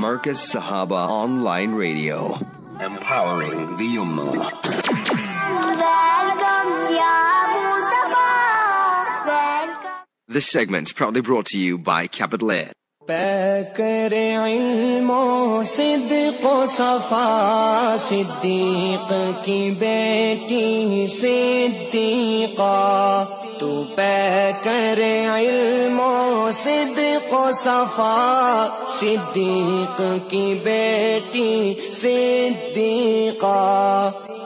Marcus 0.00 0.52
Sahaba 0.52 1.08
Online 1.08 1.74
Radio. 1.74 2.34
Empowering 2.80 3.76
the 3.76 3.86
Ummah. 4.02 4.34
This 10.26 10.46
segment 10.50 10.92
proudly 10.96 11.20
brought 11.20 11.46
to 11.46 11.58
you 11.58 11.78
by 11.78 12.08
Capital 12.08 12.50
Air. 12.50 12.72
فاكر 13.08 14.14
علم 14.14 15.10
صدق 15.62 16.46
صفا 16.68 17.96
صدیق 18.08 19.12
کی 19.44 19.70
بیٹی 19.78 21.06
صدیقہ 21.20 22.72
تو 23.64 23.84
پہ 23.94 24.50
کر 24.64 24.98
علم 25.34 26.00
و 26.00 26.50
صدق 26.54 27.32
و 27.34 27.44
صفا 27.52 28.66
صدیق 29.00 30.00
کی 30.28 30.60
بیٹی 30.64 31.74
صدیقہ 31.94 33.52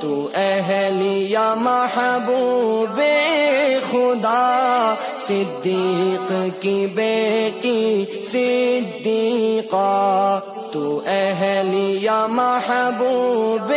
تو 0.01 0.29
اہل 0.35 1.03
محبوب 1.57 3.01
خدا 3.91 4.95
صدیق 5.27 6.33
کی 6.61 6.87
بیٹی 6.95 8.05
صدیقہ 8.25 9.89
تو 10.79 11.01
اہلیا 11.07 12.27
محبوب 12.27 13.73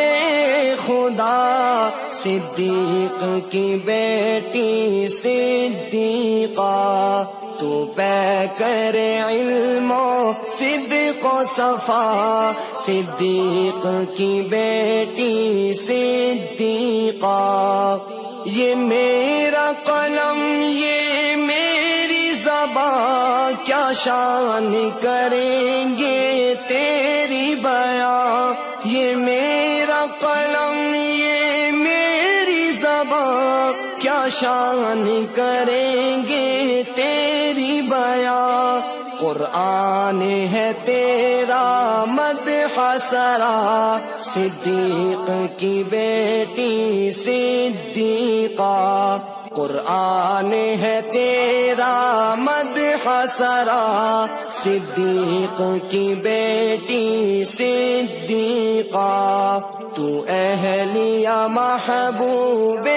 خدا، 0.86 1.90
صدیق 2.14 3.52
کی 3.52 3.80
بیٹی 3.86 5.08
صدیقہ۔ 5.08 7.24
تو 7.60 7.86
پے 7.96 8.46
کر 8.58 8.96
علم 9.28 9.92
و 9.92 10.32
صدق 10.52 11.26
و 11.26 11.42
صفا۔ 11.56 12.52
صدیق 12.78 13.88
کی 14.18 14.48
بیٹی 14.50 15.74
صدیقہ۔ 15.74 17.98
یہ 18.46 18.76
میرا 18.76 19.72
قلم، 19.86 20.62
یہ 20.64 21.36
میری 21.36 22.32
زباں 22.32 23.52
کیا 23.66 23.92
شان 23.96 24.90
کریں 25.02 25.98
گے 25.98 26.41
شان 34.42 35.26
کریں 35.36 36.24
گے 36.28 36.84
تیری 36.96 37.82
بیا۔ 37.82 38.80
قرآن 39.20 40.22
ہے 40.22 40.72
تیرا 40.86 42.04
مد 42.08 42.48
حسرا 42.48 43.98
صدیق 44.24 45.32
کی 45.60 45.84
بیٹی 45.90 47.10
صدیقہ۔ 47.18 49.01
قرآن 49.56 50.54
ہے 50.54 51.00
تیرا 51.12 52.36
مد 52.38 52.78
حسرا 53.06 54.26
صدیق 54.54 55.62
کی 55.90 56.16
بیٹی 56.24 57.44
صدیقہ۔ 57.44 59.60
تو 59.96 60.26
اہلیہ 60.28 61.48
محبوب 61.50 62.90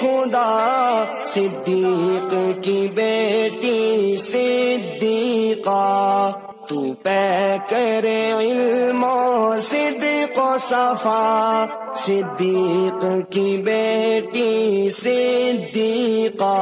خدا، 0.00 1.04
صدیق 1.26 2.64
کی 2.64 2.88
بیٹی 2.94 4.16
صدیقہ۔ 4.20 6.30
تو 6.68 6.82
پے 7.02 7.56
کرے 7.68 8.32
علم 8.32 9.04
و 9.04 9.54
صدق 9.68 10.38
و 10.38 10.56
صفا 10.68 11.64
صدیق 11.96 13.04
کی 13.30 13.56
بیٹی 13.62 14.88
صدیقہ، 14.90 16.54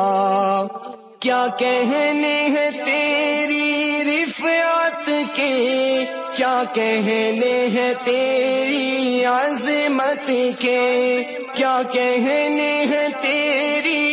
کیا 1.19 1.47
کہنے 1.59 2.37
ہیں 2.49 2.71
تیری 2.85 4.03
رفعت 4.05 5.11
کے 5.35 6.05
کیا 6.37 6.63
کہنے 6.75 7.53
ہیں 7.69 7.93
تیری 8.05 9.25
عظمت 9.25 10.31
کے 10.59 11.23
کیا 11.55 11.81
کہنے 11.93 12.73
ہیں 12.85 13.09
تیری 13.21 14.12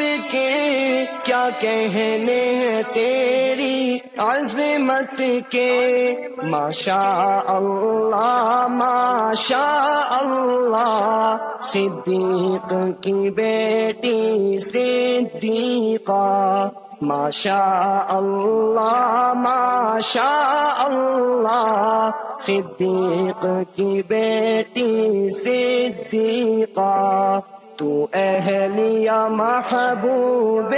کے 0.00 1.04
کیا 1.24 1.48
کہنے 1.60 2.34
ہیں 2.34 2.82
تیری 2.94 3.98
عظمت 4.18 5.22
کے؟ 5.50 6.16
ماشا 6.42 7.40
اللہ 7.46 8.66
ماشا 8.70 10.00
اللہ 10.10 11.36
صدیق 11.62 12.74
کی 13.00 13.30
بیٹی 13.30 14.58
صدیقہ۔ 14.58 16.68
ماشا 17.02 18.04
اللہ 18.08 19.32
ماشا 19.36 20.74
اللہ 20.78 22.10
صدیق 22.38 23.46
کی 23.76 24.02
بیٹی 24.08 25.30
صدیقہ۔ 25.30 27.38
تو 27.78 28.06
اہلیا 28.12 29.28
محبوب 29.28 30.74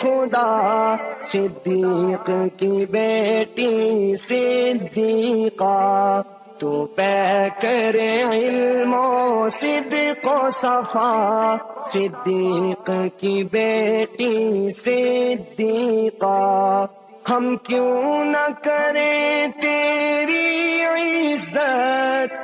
خدا، 0.00 0.96
صدیق 1.22 2.30
کی 2.56 2.86
بیٹی 2.86 4.16
صدیقہ۔ 4.16 6.22
تو 6.58 6.86
پے 6.86 7.48
کرے 7.62 8.22
علم 8.22 8.94
و 8.94 9.48
صدق 9.48 10.26
و 10.26 10.50
صفا۔ 10.50 11.56
صدیق 11.84 12.90
کی 13.18 13.44
بیٹی 13.52 14.70
صدیقہ۔ 14.70 16.86
ہم 17.30 17.56
کیوں 17.56 18.24
نہ 18.24 18.46
کریں 18.62 19.46
تیری 19.60 20.82
عزت؟ 20.82 22.43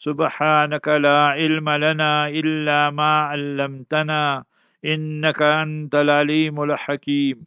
سبحانك 0.00 0.88
لا 0.88 1.18
علم 1.38 1.68
لنا 1.70 2.28
إلا 2.28 2.90
ما 2.90 3.12
علمتنا 3.30 4.44
إنك 4.84 5.42
أنت 5.42 5.94
العليم 5.94 6.62
الحكيم 6.62 7.46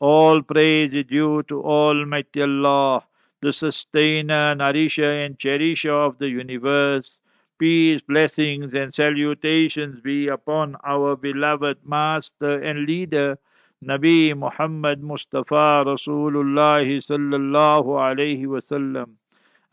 All 0.00 0.42
praise 0.42 0.92
is 0.92 1.06
due 1.06 1.44
to 1.44 1.62
Almighty 1.62 2.42
Allah, 2.42 3.04
the 3.40 3.52
sustainer, 3.52 4.56
nourisher, 4.56 5.12
and 5.24 5.38
cherisher 5.38 5.94
of 5.94 6.18
the 6.18 6.28
universe. 6.28 7.18
Peace, 7.58 8.02
blessings, 8.02 8.74
and 8.74 8.92
salutations 8.92 10.00
be 10.00 10.26
upon 10.26 10.76
our 10.84 11.14
beloved 11.14 11.78
Master 11.86 12.60
and 12.60 12.86
Leader, 12.86 13.38
Nabi 13.84 14.36
Muhammad 14.36 15.00
Mustafa 15.00 15.84
Rasulullah 15.86 16.84
sallallahu 17.10 17.94
alayhi 18.08 18.46
wasallam. 18.46 19.14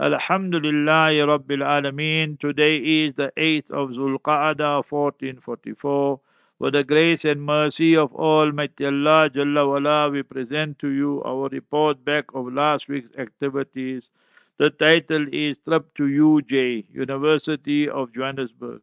Alhamdulillah 0.02 1.14
Rabbil 1.30 1.62
Alameen. 1.62 2.40
Today 2.40 2.78
is 2.78 3.14
the 3.14 3.32
8th 3.38 3.70
of 3.70 3.92
Zulqa'dah 3.92 4.84
1444. 4.90 6.20
For 6.58 6.72
the 6.72 6.84
grace 6.84 7.24
and 7.24 7.44
mercy 7.44 7.96
of 7.96 8.12
Almighty 8.16 8.88
Allah 8.88 9.30
Jalla 9.30 9.68
wala, 9.68 10.10
we 10.10 10.24
present 10.24 10.80
to 10.80 10.88
you 10.88 11.22
our 11.24 11.50
report 11.50 12.04
back 12.04 12.26
of 12.34 12.52
last 12.52 12.90
week's 12.90 13.16
activities. 13.16 14.10
The 14.58 14.72
title 14.72 15.28
is 15.32 15.58
Trip 15.68 15.94
to 15.98 16.04
UJ, 16.04 16.86
University 16.92 17.88
of 17.88 18.12
Johannesburg. 18.12 18.82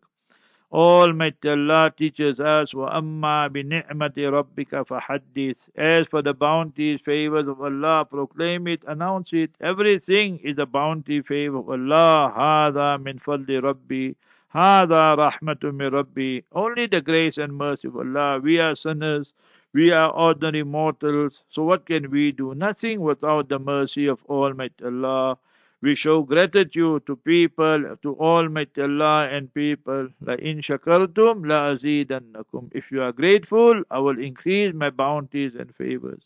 Almighty 0.74 1.50
Allah 1.50 1.94
teaches 1.96 2.40
us, 2.40 2.74
وَأَمَّا 2.74 3.50
بِنِعْمَةِ 3.50 4.16
رَبِّكَ 4.18 4.88
فَحَدِّثْ 4.88 5.56
As 5.76 6.08
for 6.08 6.24
the 6.24 6.34
bounties, 6.34 7.00
favors 7.00 7.48
of 7.48 7.62
Allah, 7.62 8.06
proclaim 8.10 8.68
it, 8.68 8.82
announce 8.88 9.34
it. 9.34 9.52
Everything 9.62 10.40
is 10.40 10.58
a 10.58 10.66
bounty, 10.66 11.22
favor 11.22 11.60
of 11.60 11.70
Allah. 11.70 12.34
هَذَا 12.36 13.04
مِنْ 13.04 13.22
فَضْلِ 13.22 13.62
رَبِّي 13.62 14.16
هَذَا 14.56 15.16
رَحْمَةٌ 15.16 15.62
مِنْ 15.62 15.92
رَبِّي 15.92 16.44
Only 16.52 16.88
the 16.88 17.02
grace 17.02 17.38
and 17.38 17.56
mercy 17.56 17.88
of 17.88 17.96
Allah. 17.96 18.40
We 18.40 18.60
are 18.60 18.76
sinners. 18.76 19.32
We 19.74 19.92
are 19.92 20.10
ordinary 20.10 20.64
mortals, 20.64 21.44
so 21.50 21.64
what 21.64 21.86
can 21.86 22.10
we 22.12 22.32
do? 22.32 22.54
Nothing 22.56 23.02
without 23.02 23.48
the 23.50 23.60
mercy 23.60 24.08
of 24.08 24.24
Almighty 24.26 24.86
Allah. 24.86 25.38
We 25.81 25.95
show 25.95 26.23
gratitude 26.23 27.07
to 27.07 27.15
people, 27.17 27.97
to 28.03 28.17
Almighty 28.19 28.83
Allah 28.83 29.29
and 29.31 29.53
people. 29.55 30.09
La 30.21 30.35
in 30.35 30.59
shakartum 30.59 31.47
la 31.47 31.75
azidannakum. 31.75 32.71
If 32.73 32.91
you 32.91 33.03
are 33.03 33.13
grateful, 33.13 33.85
I 33.91 34.01
will 34.01 34.19
increase 34.19 34.75
my 34.75 34.91
bounties 34.91 35.55
and 35.55 35.73
favors. 35.75 36.23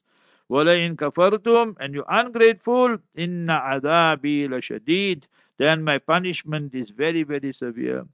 Wala 0.49 0.73
in 0.73 0.97
kafartum, 0.97 1.77
and 1.81 1.93
you 1.95 2.05
ungrateful, 2.09 2.97
inna 3.15 3.61
adabi 3.75 4.49
la 4.49 4.59
shadid. 4.59 5.25
Then 5.59 5.85
my 5.85 5.99
punishment 5.99 6.75
is 6.75 6.89
very, 6.91 7.23
very 7.23 7.53
severe. 7.53 8.07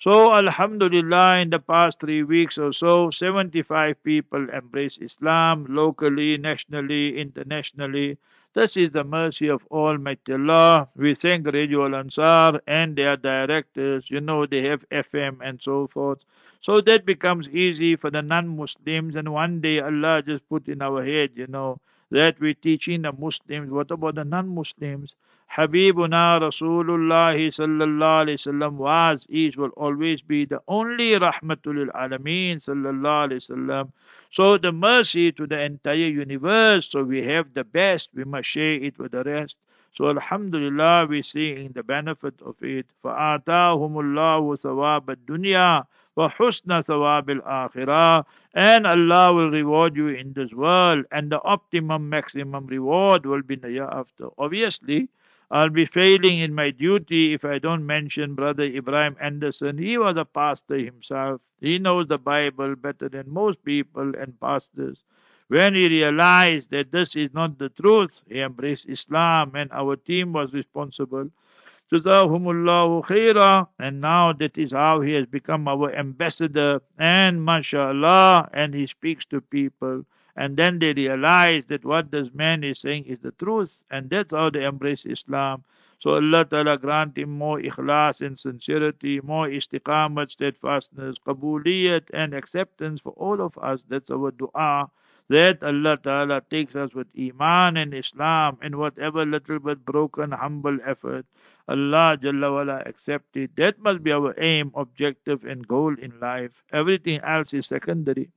So, 0.00 0.34
Alhamdulillah, 0.34 1.38
in 1.38 1.50
the 1.50 1.60
past 1.60 2.00
three 2.00 2.24
weeks 2.24 2.58
or 2.58 2.72
so, 2.72 3.10
75 3.10 4.02
people 4.02 4.50
embrace 4.50 4.98
Islam 5.00 5.66
locally, 5.68 6.36
nationally, 6.36 7.18
internationally. 7.18 8.18
This 8.54 8.76
is 8.76 8.92
the 8.92 9.02
mercy 9.02 9.48
of 9.48 9.66
Almighty 9.68 10.32
Allah. 10.32 10.88
We 10.94 11.16
thank 11.16 11.44
Radio 11.48 11.92
Ansar 11.92 12.60
and 12.68 12.94
their 12.94 13.16
directors. 13.16 14.08
You 14.08 14.20
know, 14.20 14.46
they 14.46 14.62
have 14.62 14.88
FM 14.90 15.38
and 15.42 15.60
so 15.60 15.88
forth. 15.88 16.20
So 16.60 16.80
that 16.82 17.04
becomes 17.04 17.48
easy 17.48 17.96
for 17.96 18.10
the 18.12 18.22
non 18.22 18.46
Muslims. 18.46 19.16
And 19.16 19.32
one 19.32 19.60
day 19.60 19.80
Allah 19.80 20.22
just 20.22 20.48
put 20.48 20.68
in 20.68 20.82
our 20.82 21.04
head, 21.04 21.30
you 21.34 21.48
know, 21.48 21.80
that 22.10 22.38
we're 22.38 22.54
teaching 22.54 23.02
the 23.02 23.10
Muslims. 23.12 23.72
What 23.72 23.90
about 23.90 24.14
the 24.14 24.24
non 24.24 24.46
Muslims? 24.54 25.14
Habibuna 25.50 26.40
Rasulullah 26.40 27.34
sallallahu 27.34 28.24
alayhi 28.24 28.38
wasallam 28.38 28.74
was, 28.74 29.26
is, 29.28 29.56
will 29.56 29.70
always 29.70 30.22
be 30.22 30.44
the 30.44 30.62
only 30.68 31.10
rahmatul 31.10 31.90
alameen 31.90 32.62
sallallahu 32.62 33.30
alayhi 33.30 33.42
wasallam. 33.50 33.90
So 34.33 34.57
the 34.57 34.71
mercy 34.71 35.31
to 35.31 35.47
the 35.47 35.59
entire 35.61 35.95
universe. 35.95 36.87
So 36.87 37.03
we 37.03 37.23
have 37.23 37.53
the 37.53 37.63
best. 37.63 38.09
We 38.13 38.23
must 38.23 38.47
share 38.49 38.73
it 38.73 38.99
with 38.99 39.11
the 39.11 39.23
rest. 39.23 39.57
So 39.93 40.09
Alhamdulillah, 40.09 41.07
we 41.07 41.21
seeing 41.21 41.71
the 41.71 41.83
benefit 41.83 42.35
of 42.45 42.55
it. 42.61 42.85
فَآتَاهُمُ 43.03 43.93
اللَّهُ 43.93 44.57
ثَوَابَ 44.61 45.05
الدُّنْيَا 45.09 45.83
وَحُسْنَ 46.15 46.79
ثَوَابِ 46.81 47.41
الْآخِرَةِ 47.41 48.25
And 48.53 48.85
Allah 48.85 49.33
will 49.33 49.49
reward 49.49 49.95
you 49.95 50.07
in 50.07 50.33
this 50.33 50.53
world. 50.53 51.05
And 51.11 51.31
the 51.31 51.41
optimum, 51.43 52.09
maximum 52.09 52.67
reward 52.67 53.25
will 53.25 53.41
be 53.41 53.55
in 53.55 53.61
the 53.61 53.71
year 53.71 53.89
after. 53.91 54.27
Obviously, 54.37 55.09
I'll 55.50 55.70
be 55.70 55.86
failing 55.86 56.40
in 56.40 56.54
my 56.54 56.70
duty 56.70 57.34
if 57.34 57.44
I 57.44 57.58
don't 57.58 57.86
mention 57.86 58.34
Brother 58.34 58.64
Ibrahim 58.64 59.16
Anderson. 59.20 59.78
He 59.78 59.98
was 59.98 60.16
a 60.16 60.24
pastor 60.24 60.78
himself. 60.78 61.40
He 61.60 61.78
knows 61.78 62.08
the 62.08 62.18
Bible 62.18 62.76
better 62.76 63.08
than 63.08 63.32
most 63.32 63.64
people 63.64 64.14
and 64.16 64.38
pastors. 64.40 64.98
When 65.48 65.74
he 65.74 65.88
realized 65.88 66.70
that 66.70 66.90
this 66.90 67.16
is 67.16 67.32
not 67.34 67.58
the 67.58 67.68
truth, 67.68 68.12
he 68.28 68.40
embraced 68.40 68.88
Islam 68.88 69.52
and 69.54 69.70
our 69.72 69.96
team 69.96 70.32
was 70.32 70.52
responsible. 70.52 71.30
Jazahumullahu 71.92 73.04
khaira. 73.04 73.68
And 73.78 74.00
now 74.00 74.32
that 74.32 74.56
is 74.56 74.72
how 74.72 75.00
he 75.00 75.12
has 75.12 75.26
become 75.26 75.68
our 75.68 75.94
ambassador. 75.94 76.80
And 76.98 77.44
mashallah, 77.44 78.48
and 78.52 78.74
he 78.74 78.86
speaks 78.86 79.24
to 79.26 79.40
people. 79.40 80.04
And 80.36 80.56
then 80.56 80.78
they 80.78 80.92
realize 80.92 81.64
that 81.66 81.84
what 81.84 82.10
this 82.10 82.28
man 82.34 82.64
is 82.64 82.80
saying 82.80 83.04
is 83.04 83.20
the 83.20 83.32
truth. 83.32 83.76
And 83.90 84.10
that's 84.10 84.32
how 84.32 84.50
they 84.50 84.64
embrace 84.64 85.04
Islam. 85.06 85.64
So 86.00 86.16
Allah 86.16 86.44
Ta'ala 86.44 86.76
grant 86.76 87.16
him 87.16 87.30
more 87.30 87.58
ikhlas 87.60 88.20
and 88.20 88.38
sincerity, 88.38 89.20
more 89.22 89.48
istiqamat, 89.48 90.32
steadfastness, 90.32 91.16
qabuliyat 91.18 92.10
and 92.12 92.34
acceptance 92.34 93.00
for 93.00 93.14
all 93.16 93.40
of 93.40 93.56
us. 93.56 93.80
That's 93.88 94.10
our 94.10 94.30
dua. 94.32 94.90
That 95.30 95.62
Allah 95.62 95.96
Ta'ala 95.96 96.42
takes 96.50 96.76
us 96.76 96.92
with 96.94 97.06
Iman 97.18 97.78
and 97.78 97.94
Islam 97.94 98.58
and 98.60 98.76
whatever 98.76 99.24
little 99.24 99.58
bit 99.58 99.84
broken, 99.86 100.32
humble 100.32 100.78
effort. 100.84 101.24
Allah 101.66 102.18
Jalla 102.20 102.52
wala 102.52 102.82
accept 102.84 103.36
it. 103.38 103.56
That 103.56 103.78
must 103.78 104.02
be 104.02 104.12
our 104.12 104.38
aim, 104.38 104.72
objective 104.74 105.44
and 105.44 105.66
goal 105.66 105.94
in 105.98 106.20
life. 106.20 106.52
Everything 106.72 107.20
else 107.20 107.54
is 107.54 107.66
secondary. 107.66 108.28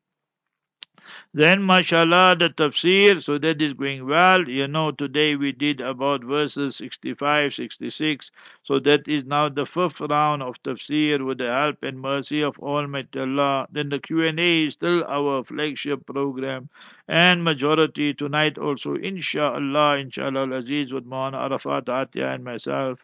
Then, 1.34 1.66
mashallah, 1.66 2.36
the 2.38 2.50
tafsir, 2.50 3.22
so 3.22 3.38
that 3.38 3.62
is 3.62 3.74
going 3.74 4.06
well. 4.08 4.48
You 4.48 4.68
know, 4.68 4.92
today 4.92 5.36
we 5.36 5.52
did 5.52 5.82
about 5.82 6.24
verses 6.24 6.76
65, 6.78 7.54
66. 7.54 8.32
So 8.64 8.80
that 8.80 9.08
is 9.08 9.26
now 9.26 9.50
the 9.50 9.66
fifth 9.66 10.02
round 10.02 10.44
of 10.44 10.62
tafsir 10.64 11.26
with 11.26 11.38
the 11.38 11.48
help 11.48 11.84
and 11.84 12.00
mercy 12.00 12.42
of 12.42 12.58
Almighty 12.60 13.20
Allah. 13.20 13.68
Then 13.72 13.90
the 13.90 14.00
Q&A 14.00 14.66
is 14.66 14.74
still 14.74 15.04
our 15.06 15.44
flagship 15.44 16.06
program. 16.06 16.70
And 17.08 17.44
majority 17.44 18.14
tonight 18.14 18.58
also, 18.58 18.96
inshallah, 18.96 19.98
inshallah, 19.98 20.52
Aziz 20.52 20.92
with 20.92 21.06
Mawana 21.06 21.36
Arafat 21.36 21.86
Atiyah 21.86 22.36
and 22.36 22.44
myself. 22.44 23.00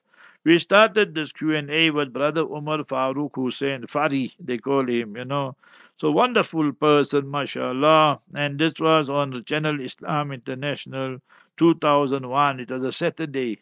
We 0.45 0.57
started 0.57 1.15
this 1.15 1.31
Q&A 1.31 1.89
with 1.89 2.11
Brother 2.11 2.41
Umar 2.41 2.79
Farooq 2.79 3.31
Hussein, 3.35 3.83
Fari, 3.83 4.33
they 4.39 4.57
call 4.57 4.89
him, 4.89 5.15
you 5.15 5.23
know. 5.23 5.55
So 5.99 6.11
wonderful 6.11 6.71
person, 6.73 7.31
mashallah. 7.31 8.21
And 8.35 8.59
this 8.59 8.73
was 8.79 9.09
on 9.09 9.31
the 9.31 9.41
channel 9.41 9.81
Islam 9.81 10.31
International 10.31 11.17
2001. 11.57 12.59
It 12.59 12.69
was 12.69 12.83
a 12.83 12.91
Saturday. 12.91 13.61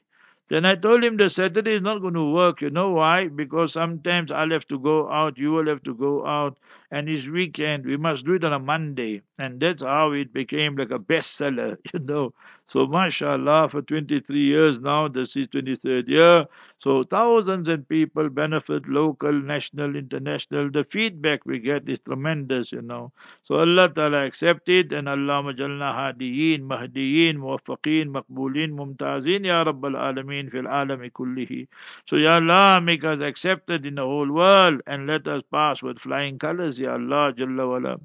Then 0.49 0.65
I 0.65 0.75
told 0.75 1.05
him 1.05 1.15
the 1.15 1.29
Saturday 1.29 1.75
is 1.75 1.81
not 1.81 1.99
going 2.01 2.15
to 2.15 2.33
work. 2.33 2.59
You 2.61 2.69
know 2.69 2.91
why? 2.91 3.29
Because 3.29 3.71
sometimes 3.71 4.29
I'll 4.29 4.51
have 4.51 4.67
to 4.67 4.77
go 4.79 5.09
out, 5.09 5.37
you 5.37 5.53
will 5.53 5.67
have 5.67 5.83
to 5.83 5.95
go 5.95 6.25
out, 6.27 6.57
and 6.91 7.07
it's 7.07 7.29
weekend. 7.29 7.85
We 7.85 7.95
must 7.95 8.25
do 8.25 8.33
it 8.33 8.43
on 8.43 8.51
a 8.51 8.59
Monday. 8.59 9.21
And 9.39 9.61
that's 9.61 9.81
how 9.81 10.11
it 10.11 10.33
became 10.33 10.75
like 10.75 10.91
a 10.91 10.99
bestseller, 10.99 11.77
you 11.93 11.99
know. 11.99 12.33
So, 12.71 12.87
mashallah, 12.87 13.67
for 13.69 13.81
23 13.81 14.39
years 14.39 14.79
now, 14.79 15.09
this 15.09 15.35
is 15.35 15.49
23rd 15.49 16.07
year. 16.07 16.45
So, 16.79 17.03
thousands 17.03 17.67
of 17.67 17.89
people 17.89 18.29
benefit, 18.29 18.87
local, 18.87 19.33
national, 19.33 19.97
international. 19.97 20.71
The 20.71 20.85
feedback 20.85 21.45
we 21.45 21.59
get 21.59 21.89
is 21.89 21.99
tremendous, 21.99 22.71
you 22.71 22.81
know. 22.81 23.11
So, 23.43 23.55
Allah 23.55 23.89
Ta'ala 23.89 24.25
accept 24.25 24.69
it, 24.69 24.93
and 24.93 25.09
Allah 25.09 25.43
majalna 25.43 25.93
hadiyin, 25.93 26.61
mahdiyin, 26.61 27.35
muwaffaqeen, 27.35 28.07
maqbulin, 28.07 28.71
mumtazin, 28.71 29.45
Ya 29.45 29.65
Rabbal 29.65 29.99
Alameen, 30.07 30.49
fil 30.49 30.63
alami 30.63 31.11
kullihi. 31.11 31.67
So, 32.07 32.15
Ya 32.15 32.35
Allah, 32.35 32.79
make 32.81 33.03
us 33.03 33.19
accepted 33.19 33.85
in 33.85 33.95
the 33.95 34.03
whole 34.03 34.31
world, 34.31 34.81
and 34.87 35.07
let 35.07 35.27
us 35.27 35.43
pass 35.51 35.83
with 35.83 35.99
flying 35.99 36.39
colors, 36.39 36.79
Ya 36.79 36.93
Allah, 36.93 37.33
Jalla 37.33 37.67
wala. 37.67 37.99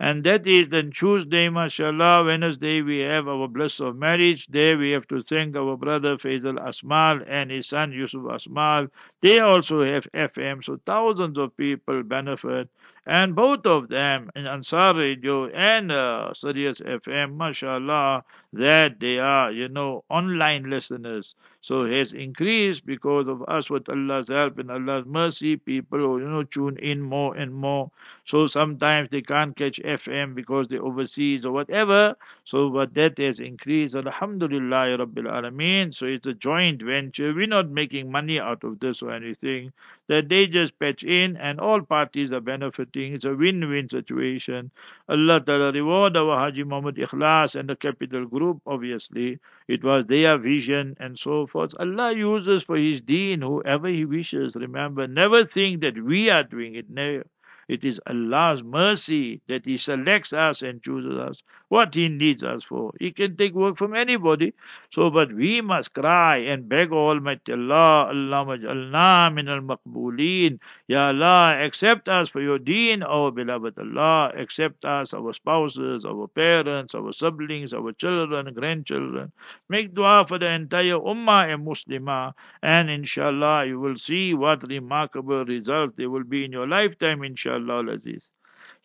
And 0.00 0.22
that 0.24 0.46
is 0.46 0.68
then 0.68 0.92
Tuesday, 0.92 1.48
mashallah, 1.48 2.24
Wednesday 2.24 2.82
we 2.82 3.00
have 3.00 3.26
our 3.26 3.48
bliss 3.48 3.80
of 3.80 3.96
marriage. 3.96 4.46
There 4.46 4.78
we 4.78 4.92
have 4.92 5.08
to 5.08 5.22
thank 5.22 5.56
our 5.56 5.76
brother 5.76 6.16
Faisal 6.16 6.58
Asmal 6.58 7.24
and 7.28 7.50
his 7.50 7.66
son 7.66 7.90
Yusuf 7.92 8.22
Asmal. 8.22 8.90
They 9.22 9.40
also 9.40 9.82
have 9.82 10.06
FM, 10.12 10.64
so 10.64 10.78
thousands 10.86 11.36
of 11.36 11.56
people 11.56 12.04
benefit. 12.04 12.68
And 13.06 13.34
both 13.34 13.66
of 13.66 13.88
them 13.88 14.30
in 14.36 14.46
Ansar 14.46 14.94
Radio 14.94 15.48
and 15.48 15.90
uh, 15.90 16.32
Sirius 16.34 16.78
FM, 16.78 17.36
mashallah, 17.36 18.22
that 18.52 19.00
they 19.00 19.18
are, 19.18 19.50
you 19.52 19.68
know, 19.68 20.04
online 20.08 20.70
listeners. 20.70 21.34
So 21.60 21.84
has 21.86 22.12
increased 22.12 22.86
because 22.86 23.26
of 23.28 23.42
us 23.48 23.68
with 23.68 23.88
Allah's 23.88 24.28
help 24.28 24.58
and 24.58 24.70
Allah's 24.70 25.04
mercy. 25.06 25.56
People, 25.56 26.18
you 26.20 26.28
know, 26.28 26.44
tune 26.44 26.78
in 26.78 27.02
more 27.02 27.36
and 27.36 27.52
more. 27.52 27.90
So 28.24 28.46
sometimes 28.46 29.10
they 29.10 29.22
can't 29.22 29.56
catch 29.56 29.80
FM 29.80 30.34
because 30.34 30.68
they're 30.68 30.82
overseas 30.82 31.44
or 31.44 31.52
whatever. 31.52 32.16
So 32.44 32.70
but 32.70 32.94
that 32.94 33.18
has 33.18 33.40
increased. 33.40 33.94
Alhamdulillah, 33.96 34.98
Rabbil 34.98 35.26
Alameen. 35.26 35.94
So 35.94 36.06
it's 36.06 36.26
a 36.26 36.34
joint 36.34 36.80
venture. 36.82 37.34
We're 37.34 37.46
not 37.46 37.68
making 37.70 38.10
money 38.10 38.38
out 38.40 38.64
of 38.64 38.78
this 38.80 39.02
or 39.02 39.12
anything. 39.12 39.72
That 40.06 40.28
they 40.28 40.46
just 40.46 40.78
patch 40.78 41.02
in 41.02 41.36
and 41.36 41.60
all 41.60 41.82
parties 41.82 42.32
are 42.32 42.40
benefiting. 42.40 43.14
It's 43.14 43.24
a 43.26 43.34
win-win 43.34 43.88
situation. 43.90 44.70
Allah 45.08 45.40
Ta'ala 45.40 45.72
reward 45.72 46.16
our 46.16 46.38
Haji 46.38 46.64
Muhammad 46.64 46.96
Ikhlas 46.96 47.54
and 47.58 47.68
the 47.68 47.76
Capital 47.76 48.26
Group, 48.38 48.62
obviously. 48.66 49.38
It 49.66 49.82
was 49.82 50.06
their 50.06 50.38
vision 50.38 50.96
and 51.00 51.18
so 51.18 51.46
forth. 51.46 51.74
Allah 51.78 52.14
uses 52.14 52.62
for 52.62 52.76
His 52.76 53.00
deen 53.00 53.42
whoever 53.42 53.88
He 53.88 54.04
wishes. 54.04 54.54
Remember, 54.54 55.06
never 55.08 55.44
think 55.44 55.80
that 55.80 56.02
we 56.02 56.30
are 56.30 56.44
doing 56.44 56.74
it. 56.74 56.88
No. 56.88 57.22
It 57.68 57.84
is 57.84 58.00
Allah's 58.06 58.62
mercy 58.64 59.42
that 59.48 59.64
He 59.66 59.76
selects 59.76 60.32
us 60.32 60.62
and 60.62 60.82
chooses 60.82 61.18
us. 61.18 61.42
What 61.68 61.94
He 61.94 62.08
needs 62.08 62.42
us 62.42 62.64
for. 62.64 62.92
He 62.98 63.12
can 63.12 63.36
take 63.36 63.54
work 63.54 63.76
from 63.76 63.94
anybody. 63.94 64.54
So, 64.90 65.10
but 65.10 65.32
we 65.32 65.60
must 65.60 65.92
cry 65.92 66.38
and 66.38 66.68
beg 66.68 66.92
Almighty 66.92 67.52
Allah, 67.52 68.08
Allah 68.08 68.44
majalna 68.46 69.34
min 69.34 69.48
al 69.48 69.60
maqbooleen. 69.60 70.60
Ya 70.86 71.08
Allah, 71.08 71.58
accept 71.64 72.08
us 72.08 72.28
for 72.28 72.40
your 72.40 72.58
deen, 72.58 73.02
our 73.02 73.30
beloved 73.30 73.78
Allah. 73.78 74.32
Accept 74.36 74.84
us, 74.84 75.12
our 75.14 75.32
spouses, 75.34 76.04
our 76.04 76.26
parents, 76.28 76.94
our 76.94 77.12
siblings, 77.12 77.72
our 77.74 77.92
children, 77.92 78.52
grandchildren. 78.54 79.32
Make 79.68 79.94
dua 79.94 80.24
for 80.26 80.38
the 80.38 80.50
entire 80.50 80.98
Ummah 80.98 81.52
and 81.52 81.66
Muslimah. 81.66 82.32
And 82.62 82.90
inshallah, 82.90 83.66
you 83.66 83.78
will 83.78 83.96
see 83.96 84.34
what 84.34 84.66
remarkable 84.68 85.44
results 85.44 85.94
there 85.96 86.10
will 86.10 86.24
be 86.24 86.44
in 86.44 86.52
your 86.52 86.66
lifetime, 86.66 87.22
inshallah. 87.22 87.68
Allah 87.68 87.94
Aziz. 87.94 88.27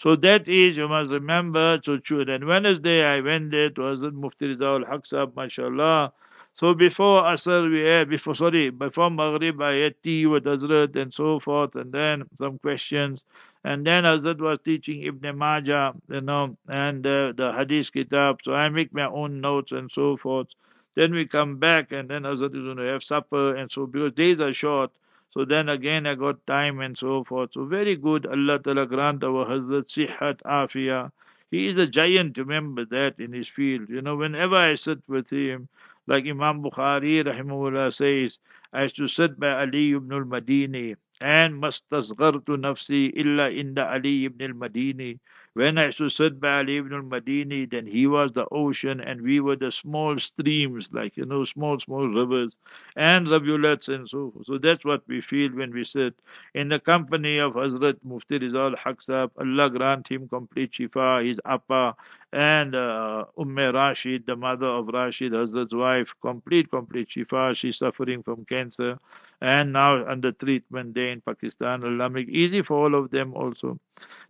So 0.03 0.17
that 0.17 0.49
is, 0.49 0.75
you 0.75 0.89
must 0.89 1.11
remember, 1.11 1.79
so 1.81 1.97
true. 1.97 2.25
And 2.27 2.45
Wednesday 2.45 3.05
I 3.05 3.21
went 3.21 3.51
there 3.51 3.69
to 3.69 3.81
Hazrat 3.81 4.11
Mufti 4.11 4.47
Rizal 4.47 4.83
Haq 4.85 5.05
mashallah. 5.33 6.11
So 6.55 6.73
before 6.73 7.21
Asr 7.21 7.71
we 7.71 7.79
had, 7.79 8.09
before, 8.09 8.35
sorry, 8.35 8.69
before 8.69 9.09
Maghrib 9.09 9.61
I 9.61 9.75
had 9.75 9.95
tea 10.03 10.25
with 10.25 10.43
Hazrat 10.43 10.97
and 10.97 11.13
so 11.13 11.39
forth, 11.39 11.75
and 11.75 11.93
then 11.93 12.25
some 12.37 12.59
questions. 12.59 13.21
And 13.63 13.87
then 13.87 14.03
Hazrat 14.03 14.41
was 14.41 14.59
teaching 14.65 15.03
Ibn 15.03 15.37
Majah, 15.37 15.93
you 16.09 16.19
know, 16.19 16.57
and 16.67 17.07
uh, 17.07 17.31
the 17.31 17.53
Hadith 17.57 17.93
Kitab. 17.93 18.39
So 18.43 18.53
I 18.53 18.67
make 18.67 18.93
my 18.93 19.07
own 19.07 19.39
notes 19.39 19.71
and 19.71 19.89
so 19.89 20.17
forth. 20.17 20.47
Then 20.95 21.13
we 21.13 21.27
come 21.27 21.59
back, 21.59 21.93
and 21.93 22.09
then 22.09 22.23
Hazrat 22.23 22.53
is 22.53 22.63
going 22.63 22.75
to 22.77 22.83
have 22.83 23.03
supper, 23.03 23.55
and 23.55 23.71
so 23.71 23.87
because 23.87 24.11
days 24.11 24.41
are 24.41 24.51
short, 24.51 24.91
so 25.33 25.45
then 25.45 25.67
again 25.67 26.05
I 26.05 26.13
got 26.13 26.45
time 26.45 26.79
and 26.79 26.95
so 26.95 27.23
forth. 27.23 27.53
So 27.53 27.65
very 27.65 27.95
good. 27.95 28.27
Allah 28.27 28.59
Ta'ala 28.59 28.85
grant 28.85 29.23
our 29.23 29.45
Hazrat 29.47 29.87
Sihat 29.89 30.41
Afia. 30.45 31.11
He 31.49 31.67
is 31.69 31.77
a 31.77 31.87
giant, 31.87 32.37
remember 32.37 32.85
that, 32.85 33.15
in 33.17 33.33
his 33.33 33.47
field. 33.47 33.89
You 33.89 34.01
know, 34.03 34.15
whenever 34.15 34.55
I 34.55 34.75
sit 34.75 34.99
with 35.07 35.29
him, 35.31 35.69
like 36.05 36.25
Imam 36.25 36.61
Bukhari 36.61 37.23
rahimahullah 37.23 37.93
says, 37.93 38.37
I 38.73 38.83
used 38.83 38.97
to 38.97 39.07
sit 39.07 39.39
by 39.39 39.61
Ali 39.61 39.93
ibn 39.93 40.13
al-Madini 40.13 40.95
and 41.19 41.61
mastasghartu 41.61 42.57
nafsi 42.57 43.11
illa 43.15 43.49
inda 43.49 43.91
Ali 43.91 44.25
ibn 44.25 44.51
al-Madini. 44.51 45.19
When 45.55 45.77
I 45.77 45.91
sit 45.91 46.39
by 46.39 46.59
Ali 46.59 46.77
ibn 46.77 46.93
al-Madini, 46.93 47.69
then 47.69 47.85
he 47.85 48.07
was 48.07 48.31
the 48.33 48.47
ocean 48.51 48.99
and 48.99 49.21
we 49.21 49.39
were 49.39 49.55
the 49.55 49.71
small 49.71 50.17
streams, 50.19 50.89
like, 50.91 51.15
you 51.15 51.25
know, 51.25 51.43
small, 51.43 51.77
small 51.77 52.07
rivers 52.07 52.55
and 52.95 53.27
rivulets 53.27 53.87
and 53.87 54.09
so 54.09 54.31
forth. 54.31 54.47
So 54.47 54.57
that's 54.57 54.83
what 54.83 55.03
we 55.07 55.21
feel 55.21 55.51
when 55.51 55.71
we 55.71 55.83
sit 55.83 56.15
in 56.55 56.69
the 56.69 56.79
company 56.79 57.37
of 57.37 57.53
Hazrat 57.53 57.97
Mufti 58.03 58.39
Rizal 58.39 58.75
Haq 58.83 59.01
Sahab. 59.01 59.31
Allah 59.37 59.69
grant 59.69 60.07
him 60.07 60.27
complete 60.27 60.71
shifa, 60.71 61.25
his 61.27 61.39
appa 61.45 61.95
and 62.31 62.73
uh, 62.75 63.25
Umm 63.39 63.57
Rashid, 63.57 64.25
the 64.25 64.35
mother 64.35 64.65
of 64.65 64.87
Rashid, 64.87 65.33
Hazrat's 65.33 65.73
wife, 65.75 66.09
complete, 66.21 66.69
complete 66.71 67.09
shifa. 67.09 67.55
She's 67.55 67.77
suffering 67.77 68.23
from 68.23 68.45
cancer 68.45 68.97
and 69.41 69.73
now 69.73 70.07
under 70.09 70.31
treatment 70.31 70.95
there 70.95 71.09
in 71.09 71.21
Pakistan. 71.21 71.83
Allah 71.83 72.09
make 72.09 72.29
easy 72.29 72.61
for 72.63 72.77
all 72.85 72.95
of 72.95 73.11
them 73.11 73.33
also. 73.33 73.79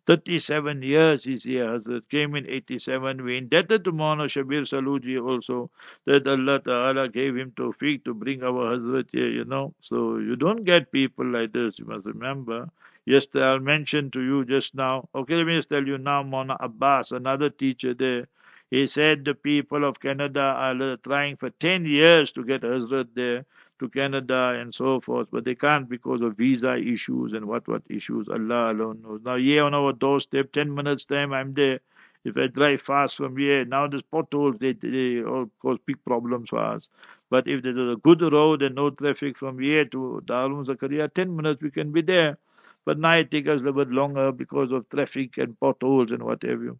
37 0.07 0.81
years 0.81 1.23
he's 1.23 1.43
here. 1.43 1.67
Hazrat 1.67 2.09
came 2.09 2.35
in 2.35 2.49
87. 2.49 3.23
We 3.23 3.37
indebted 3.37 3.83
to 3.85 3.91
Mawlana 3.91 4.25
Shabir 4.25 4.63
Saloojee 4.63 5.21
also 5.25 5.69
that 6.05 6.27
Allah 6.27 6.59
Ta'ala 6.59 7.09
gave 7.09 7.37
him 7.37 7.51
tawfiq 7.51 8.03
to 8.05 8.13
bring 8.13 8.43
our 8.43 8.75
Hazrat 8.77 9.07
here, 9.11 9.29
you 9.29 9.45
know. 9.45 9.73
So 9.81 10.17
you 10.17 10.35
don't 10.35 10.63
get 10.65 10.91
people 10.91 11.25
like 11.25 11.53
this, 11.53 11.79
you 11.79 11.85
must 11.85 12.05
remember. 12.05 12.69
Yes, 13.05 13.27
I'll 13.35 13.59
mention 13.59 14.11
to 14.11 14.21
you 14.21 14.45
just 14.45 14.75
now. 14.75 15.09
Okay, 15.13 15.35
let 15.35 15.47
me 15.47 15.57
just 15.57 15.69
tell 15.69 15.85
you 15.85 15.97
now, 15.97 16.23
Mona 16.23 16.57
Abbas, 16.59 17.11
another 17.11 17.49
teacher 17.49 17.93
there. 17.93 18.27
He 18.71 18.87
said 18.87 19.23
the 19.23 19.35
people 19.35 19.85
of 19.85 19.99
Canada 19.99 20.39
are 20.41 20.97
trying 20.97 21.37
for 21.37 21.49
10 21.49 21.85
years 21.85 22.31
to 22.33 22.43
get 22.43 22.61
Hazrat 22.61 23.09
there 23.13 23.45
to 23.79 23.89
Canada 23.89 24.57
and 24.59 24.73
so 24.73 24.99
forth, 25.01 25.27
but 25.31 25.45
they 25.45 25.55
can't 25.55 25.89
because 25.89 26.21
of 26.21 26.37
visa 26.37 26.75
issues 26.77 27.33
and 27.33 27.45
what 27.45 27.67
what 27.67 27.83
issues. 27.89 28.27
Allah 28.29 28.71
alone 28.73 29.01
knows. 29.03 29.21
Now 29.23 29.35
here 29.37 29.63
on 29.63 29.73
our 29.73 29.93
doorstep, 29.93 30.51
ten 30.51 30.73
minutes 30.73 31.05
time, 31.05 31.33
I'm 31.33 31.53
there. 31.53 31.79
If 32.25 32.37
I 32.37 32.47
drive 32.47 32.81
fast 32.81 33.17
from 33.17 33.35
here, 33.37 33.65
now 33.65 33.87
there's 33.87 34.01
potholes, 34.03 34.57
they, 34.59 34.73
they 34.73 35.21
all 35.23 35.49
cause 35.61 35.77
big 35.85 36.03
problems 36.05 36.49
for 36.49 36.59
us. 36.59 36.87
But 37.29 37.47
if 37.47 37.63
there's 37.63 37.77
a 37.77 37.97
good 38.01 38.21
road 38.21 38.61
and 38.61 38.75
no 38.75 38.91
traffic 38.91 39.37
from 39.37 39.59
here 39.59 39.85
to 39.85 40.21
Darul 40.25 40.65
Zakaria, 40.65 41.13
10 41.13 41.35
minutes 41.35 41.61
we 41.61 41.71
can 41.71 41.91
be 41.91 42.01
there. 42.01 42.37
But 42.85 42.99
now 42.99 43.15
it 43.15 43.31
takes 43.31 43.49
us 43.49 43.59
a 43.59 43.63
little 43.63 43.83
bit 43.85 43.93
longer 43.93 44.31
because 44.31 44.71
of 44.71 44.87
traffic 44.89 45.37
and 45.37 45.59
potholes 45.59 46.11
and 46.11 46.23
whatever. 46.23 46.77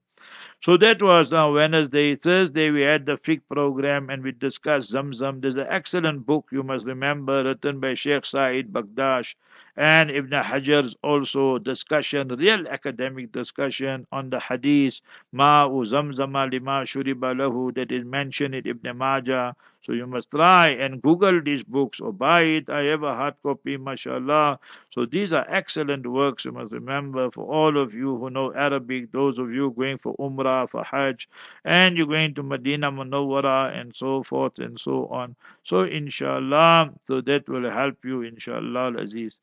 So 0.63 0.77
that 0.77 1.01
was 1.01 1.31
now 1.31 1.53
Wednesday. 1.53 2.15
Thursday 2.15 2.71
we 2.71 2.81
had 2.81 3.05
the 3.05 3.13
fiqh 3.13 3.41
program 3.49 4.09
and 4.09 4.23
we 4.23 4.31
discussed 4.31 4.93
Zamzam. 4.93 5.41
There's 5.41 5.55
an 5.57 5.67
excellent 5.69 6.25
book 6.25 6.47
you 6.51 6.63
must 6.63 6.85
remember 6.85 7.43
written 7.43 7.79
by 7.79 7.93
Sheikh 7.95 8.25
Said 8.25 8.71
Bakdash 8.71 9.35
and 9.75 10.11
Ibn 10.11 10.43
Hajar's 10.43 10.95
also 11.03 11.57
discussion, 11.57 12.27
real 12.27 12.67
academic 12.67 13.31
discussion 13.31 14.05
on 14.11 14.29
the 14.29 14.39
hadith 14.39 15.01
Ma'u 15.33 15.83
Zamzama 15.83 16.51
lima 16.51 16.81
shuriba 16.83 17.33
lahu 17.35 17.73
that 17.73 17.91
is 17.91 18.05
mentioned 18.05 18.53
in 18.53 18.67
Ibn 18.67 18.97
Majah. 18.97 19.55
So 19.81 19.91
you 19.91 20.07
must 20.07 20.31
try 20.31 20.69
and 20.69 21.01
Google 21.01 21.41
these 21.41 21.63
books 21.63 21.99
or 21.99 22.13
buy 22.13 22.41
it. 22.41 22.69
I 22.69 22.83
have 22.83 23.03
a 23.03 23.15
hard 23.15 23.33
copy, 23.43 23.75
mashallah. 23.75 24.59
So 24.91 25.05
these 25.05 25.33
are 25.33 25.45
excellent 25.49 26.05
works, 26.07 26.45
you 26.45 26.51
must 26.53 26.71
remember, 26.71 27.31
for 27.31 27.45
all 27.45 27.77
of 27.81 27.93
you 27.93 28.15
who 28.17 28.29
know 28.29 28.53
Arabic, 28.53 29.11
those 29.11 29.37
of 29.39 29.51
you 29.51 29.71
going 29.71 29.97
for 29.97 30.15
Umrah, 30.17 30.69
for 30.69 30.83
Hajj, 30.83 31.27
and 31.65 31.97
you're 31.97 32.07
going 32.07 32.33
to 32.35 32.43
Medina 32.43 32.91
Munawwara 32.91 33.77
and 33.77 33.93
so 33.95 34.23
forth 34.23 34.59
and 34.59 34.79
so 34.79 35.07
on. 35.07 35.35
So 35.65 35.81
inshallah, 35.81 36.93
so 37.07 37.21
that 37.21 37.49
will 37.49 37.69
help 37.69 38.05
you, 38.05 38.21
inshallah, 38.21 38.93
Aziz. 38.97 39.35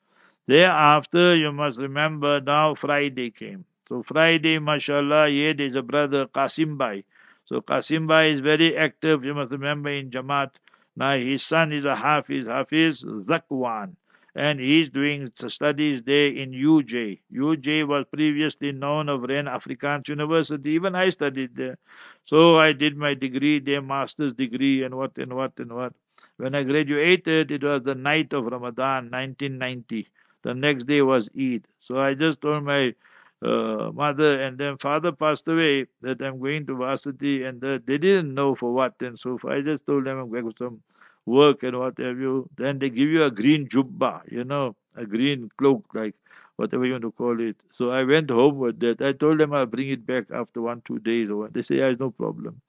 Thereafter, 0.50 1.36
you 1.36 1.52
must 1.52 1.78
remember 1.78 2.40
now 2.40 2.74
Friday 2.74 3.30
came. 3.30 3.64
So 3.88 4.02
Friday, 4.02 4.58
mashallah, 4.58 5.28
here 5.28 5.54
there's 5.54 5.76
a 5.76 5.82
brother 5.82 6.26
Qasim 6.26 6.76
Bhai. 6.76 7.04
So 7.44 7.60
Qasim 7.60 8.08
Bhai 8.08 8.32
is 8.32 8.40
very 8.40 8.76
active, 8.76 9.24
you 9.24 9.32
must 9.32 9.52
remember, 9.52 9.90
in 9.90 10.10
Jamaat. 10.10 10.50
Now 10.96 11.16
his 11.16 11.44
son 11.44 11.72
is 11.72 11.84
a 11.84 11.94
Hafiz, 11.94 12.46
Hafiz 12.46 13.04
Zakwan. 13.04 13.94
And 14.34 14.58
he's 14.58 14.90
doing 14.90 15.30
studies 15.36 16.02
there 16.04 16.26
in 16.26 16.50
UJ. 16.50 17.20
UJ 17.32 17.86
was 17.86 18.06
previously 18.12 18.72
known 18.72 19.08
of 19.08 19.22
Rand 19.22 19.46
Afrikaans 19.46 20.08
University. 20.08 20.70
Even 20.70 20.96
I 20.96 21.10
studied 21.10 21.54
there. 21.54 21.78
So 22.24 22.58
I 22.58 22.72
did 22.72 22.96
my 22.96 23.14
degree 23.14 23.60
there, 23.60 23.82
master's 23.82 24.34
degree, 24.34 24.82
and 24.82 24.96
what 24.96 25.16
and 25.16 25.32
what 25.32 25.52
and 25.58 25.72
what. 25.72 25.92
When 26.38 26.56
I 26.56 26.64
graduated, 26.64 27.52
it 27.52 27.62
was 27.62 27.84
the 27.84 27.94
night 27.94 28.32
of 28.32 28.46
Ramadan, 28.46 29.10
1990. 29.12 30.08
The 30.42 30.54
next 30.54 30.84
day 30.86 31.02
was 31.02 31.28
Eid. 31.38 31.66
So 31.80 31.98
I 31.98 32.14
just 32.14 32.40
told 32.40 32.64
my 32.64 32.94
uh, 33.42 33.90
mother 33.92 34.40
and 34.40 34.58
then 34.58 34.76
father 34.78 35.12
passed 35.12 35.48
away 35.48 35.86
that 36.02 36.20
I'm 36.22 36.38
going 36.40 36.66
to 36.66 36.74
varsity 36.76 37.44
and 37.44 37.62
uh, 37.64 37.78
they 37.86 37.98
didn't 37.98 38.34
know 38.34 38.54
for 38.54 38.72
what 38.72 38.94
and 39.00 39.18
so. 39.18 39.38
I 39.48 39.60
just 39.60 39.86
told 39.86 40.04
them 40.04 40.18
I'm 40.18 40.30
going 40.30 40.50
to 40.50 40.56
some 40.58 40.82
work 41.26 41.62
and 41.62 41.78
what 41.78 41.98
have 41.98 42.18
you. 42.18 42.48
Then 42.56 42.78
they 42.78 42.90
give 42.90 43.08
you 43.08 43.24
a 43.24 43.30
green 43.30 43.68
jubba, 43.68 44.22
you 44.30 44.44
know, 44.44 44.76
a 44.96 45.04
green 45.06 45.50
cloak, 45.58 45.84
like 45.94 46.14
whatever 46.56 46.84
you 46.86 46.92
want 46.92 47.02
to 47.02 47.12
call 47.12 47.40
it. 47.40 47.56
So 47.76 47.90
I 47.90 48.04
went 48.04 48.30
home 48.30 48.58
with 48.58 48.80
that. 48.80 49.00
I 49.00 49.12
told 49.12 49.38
them 49.38 49.52
I'll 49.54 49.66
bring 49.66 49.88
it 49.90 50.06
back 50.06 50.26
after 50.32 50.60
one, 50.62 50.82
two 50.84 50.98
days 50.98 51.30
or 51.30 51.36
what. 51.36 51.54
They 51.54 51.62
say, 51.62 51.76
yeah, 51.76 51.92
no 51.98 52.10
problem. 52.10 52.60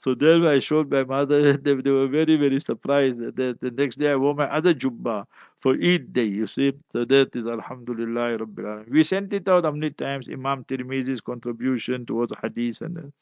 So 0.00 0.14
then 0.14 0.44
I 0.46 0.58
showed 0.60 0.90
my 0.90 1.04
mother, 1.04 1.56
they, 1.56 1.74
they 1.74 1.90
were 1.90 2.08
very, 2.08 2.36
very 2.36 2.60
surprised. 2.60 3.18
That 3.36 3.58
the 3.60 3.70
next 3.70 3.98
day 3.98 4.10
I 4.10 4.16
wore 4.16 4.34
my 4.34 4.46
other 4.46 4.74
jubba 4.74 5.26
for 5.62 5.74
Eid 5.74 6.12
day, 6.12 6.24
you 6.24 6.46
see. 6.48 6.72
So 6.92 7.04
that 7.04 7.36
is 7.36 7.46
Alhamdulillah 7.46 8.38
Rabbil. 8.38 8.88
We 8.90 9.04
sent 9.04 9.32
it 9.32 9.48
out 9.48 9.64
how 9.64 9.70
many 9.70 9.90
times, 9.90 10.28
Imam 10.28 10.64
Tirmizi's 10.64 11.20
contribution 11.20 12.04
towards 12.04 12.32
Hadith 12.42 12.80
and 12.80 12.96
that. 12.96 13.12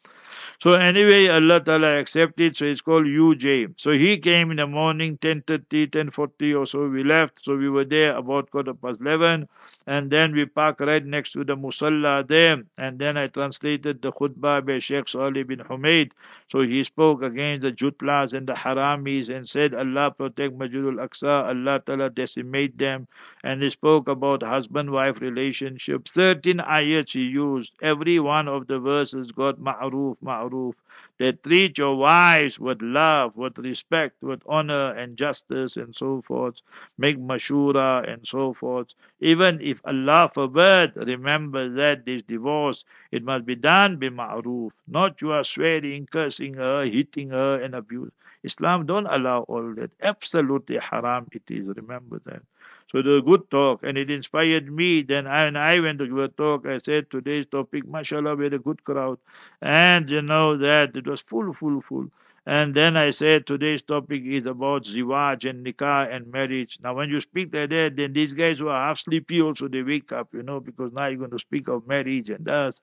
So 0.59 0.73
anyway, 0.73 1.29
Allah 1.29 1.61
Ta'ala 1.61 1.99
accepted, 1.99 2.57
so 2.57 2.65
it's 2.65 2.81
called 2.81 3.05
UJ. 3.05 3.75
So 3.77 3.91
he 3.93 4.19
came 4.19 4.51
in 4.51 4.59
the 4.59 4.67
morning, 4.67 5.19
10.30, 5.19 5.91
10.40 5.91 6.59
or 6.59 6.67
so 6.67 6.89
we 6.89 7.03
left. 7.05 7.45
So 7.45 7.57
we 7.57 7.69
were 7.69 7.85
there 7.85 8.17
about 8.17 8.51
quarter 8.51 8.75
past 8.75 9.01
11 9.01 9.49
and 9.87 10.11
then 10.11 10.33
we 10.33 10.45
parked 10.45 10.81
right 10.81 11.05
next 11.05 11.33
to 11.33 11.45
the 11.45 11.57
Musalla 11.57 12.27
there 12.27 12.63
and 12.79 12.99
then 12.99 13.17
I 13.17 13.29
translated 13.29 14.03
the 14.03 14.13
khutbah 14.13 14.65
by 14.65 14.79
Sheikh 14.79 15.09
Salih 15.09 15.43
bin 15.45 15.61
Humaid. 15.61 16.13
So 16.49 16.61
he 16.61 16.85
spoke 16.85 17.23
against 17.23 17.63
the 17.63 17.73
Jutlas 17.73 18.33
and 18.33 18.47
the 18.47 18.53
Haramis 18.53 19.31
and 19.31 19.49
said, 19.49 19.75
Allah 19.75 20.11
protect 20.11 20.59
Majidul 20.59 21.01
Aqsa, 21.07 21.49
Allah 21.49 21.81
Ta'ala 21.85 22.11
decimate 22.35 22.79
them. 22.79 23.09
And 23.43 23.63
he 23.63 23.69
spoke 23.69 24.09
about 24.09 24.43
husband-wife 24.43 25.21
relationship. 25.21 26.09
13 26.09 26.59
ayats 26.59 27.13
he 27.13 27.23
used. 27.23 27.75
Every 27.83 28.21
one 28.21 28.49
of 28.49 28.67
the 28.67 28.79
verses 28.79 29.33
got 29.33 29.59
ma'ruf, 29.59 30.17
ma'ruf. 30.23 30.75
That 31.21 31.45
treat 31.45 31.79
your 31.79 31.95
wives 31.97 32.59
with 32.59 32.83
love, 32.83 33.37
with 33.37 33.59
respect, 33.59 34.21
with 34.25 34.43
honor 34.49 34.91
and 34.95 35.17
justice 35.17 35.77
and 35.77 35.95
so 35.95 36.23
forth. 36.23 36.57
Make 36.99 37.17
mashura 37.19 38.13
and 38.13 38.27
so 38.27 38.55
forth. 38.55 38.95
Even 39.21 39.61
if 39.61 39.81
Allah 39.85 40.33
forbid, 40.35 40.97
remember 40.97 41.69
that 41.75 42.05
this 42.07 42.23
divorce, 42.25 42.85
it 43.13 43.23
must 43.23 43.47
be 43.47 43.55
done 43.55 43.99
by 44.01 44.09
ma'ruf. 44.09 44.73
Not 44.89 45.23
you 45.23 45.31
are 45.31 45.45
swearing, 45.45 46.09
cursing 46.11 46.55
her, 46.55 46.85
hitting 46.85 47.31
her 47.31 47.63
and 47.63 47.77
abuse. 47.77 48.11
Islam 48.43 48.87
don't 48.87 49.07
allow 49.07 49.43
all 49.43 49.75
that. 49.77 49.93
Absolutely 50.03 50.79
haram 50.79 51.29
it 51.33 51.45
is. 51.49 51.67
Remember 51.77 52.19
that. 52.25 52.43
So 52.93 53.03
the 53.03 53.23
good 53.23 53.51
talk, 53.51 53.83
and 53.85 53.97
it 53.97 54.11
inspired 54.11 54.71
me. 54.71 55.03
Then 55.03 55.27
I, 55.27 55.45
when 55.47 55.57
I 55.57 55.81
went 55.81 55.99
to 56.01 56.07
give 56.07 56.19
a 56.19 56.29
talk, 56.29 56.67
I 56.67 56.79
said 56.79 57.11
today's 57.11 57.47
topic, 57.47 57.87
mashallah, 57.89 58.37
we 58.37 58.45
had 58.45 58.55
a 58.55 58.59
good 58.59 58.85
crowd. 58.85 59.19
And 59.63 60.11
you 60.11 60.23
know 60.23 60.57
that 60.59 60.95
it 60.97 61.07
was 61.07 61.21
full, 61.21 61.53
full, 61.55 61.81
full. 61.81 62.09
And 62.47 62.75
then 62.75 62.97
I 62.97 63.11
said 63.11 63.47
today's 63.47 63.83
topic 63.83 64.23
is 64.25 64.45
about 64.47 64.85
ziwaj 64.85 65.49
and 65.49 65.65
nikah 65.65 66.15
and 66.15 66.31
marriage. 66.33 66.79
Now, 66.83 66.95
when 66.95 67.09
you 67.11 67.21
speak 67.21 67.55
like 67.55 67.71
that, 67.71 67.97
then 67.97 68.13
these 68.13 68.33
guys 68.35 68.59
who 68.59 68.69
are 68.69 68.89
half 68.89 68.99
sleepy 68.99 69.41
also 69.41 69.69
they 69.69 69.83
wake 69.83 70.13
up, 70.13 70.29
you 70.35 70.43
know, 70.43 70.61
because 70.61 70.93
now 70.93 71.07
you're 71.07 71.19
going 71.19 71.31
to 71.31 71.39
speak 71.39 71.69
of 71.69 71.87
marriage 71.87 72.29
and 72.31 72.45
that. 72.47 72.75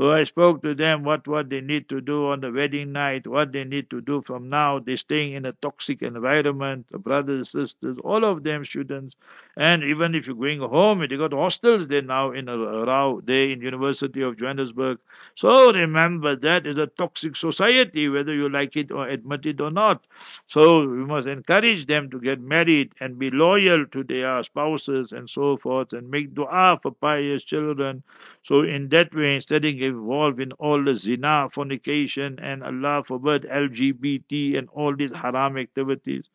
So 0.00 0.12
I 0.12 0.22
spoke 0.22 0.62
to 0.62 0.74
them 0.74 1.04
what, 1.04 1.28
what 1.28 1.50
they 1.50 1.60
need 1.60 1.90
to 1.90 2.00
do 2.00 2.28
on 2.28 2.40
the 2.40 2.50
wedding 2.50 2.92
night, 2.92 3.26
what 3.26 3.52
they 3.52 3.64
need 3.64 3.90
to 3.90 4.00
do 4.00 4.22
from 4.22 4.48
now. 4.48 4.78
They're 4.78 4.96
staying 4.96 5.34
in 5.34 5.44
a 5.44 5.52
toxic 5.52 6.00
environment, 6.00 6.86
the 6.90 6.96
brothers, 6.98 7.50
sisters, 7.50 7.98
all 8.02 8.24
of 8.24 8.42
them 8.42 8.64
students. 8.64 9.14
And 9.58 9.84
even 9.84 10.14
if 10.14 10.26
you're 10.26 10.36
going 10.36 10.60
home, 10.60 11.00
they 11.00 11.16
got 11.18 11.34
hostels 11.34 11.86
there 11.88 12.00
now 12.00 12.30
in 12.30 12.48
a 12.48 12.56
Rao, 12.56 13.20
there 13.22 13.50
in 13.50 13.60
University 13.60 14.22
of 14.22 14.38
Johannesburg. 14.38 14.98
So 15.34 15.70
remember 15.70 16.34
that 16.34 16.66
is 16.66 16.78
a 16.78 16.86
toxic 16.86 17.36
society, 17.36 18.08
whether 18.08 18.32
you 18.32 18.48
like 18.48 18.76
it 18.76 18.90
or 18.90 19.06
admit 19.06 19.44
it 19.44 19.60
or 19.60 19.70
not. 19.70 20.06
So 20.46 20.80
we 20.80 21.04
must 21.04 21.28
encourage 21.28 21.84
them 21.84 22.08
to 22.10 22.20
get 22.20 22.40
married 22.40 22.94
and 23.00 23.18
be 23.18 23.30
loyal 23.30 23.84
to 23.86 24.02
their 24.02 24.42
spouses 24.44 25.12
and 25.12 25.28
so 25.28 25.58
forth 25.58 25.92
and 25.92 26.10
make 26.10 26.34
dua 26.34 26.78
for 26.82 26.92
pious 26.92 27.44
children. 27.44 28.02
So 28.42 28.62
in 28.62 28.88
that 28.90 29.14
way, 29.14 29.34
instead 29.36 29.64
of 29.64 29.74
involved 29.74 30.40
in 30.40 30.52
all 30.52 30.82
the 30.84 30.94
zina, 30.96 31.48
fornication, 31.52 32.38
and 32.40 32.62
Allah 32.64 33.04
forbid 33.04 33.42
LGBT 33.44 34.58
and 34.58 34.68
all 34.70 34.96
these 34.96 35.12
haram 35.12 35.56
activities. 35.58 36.28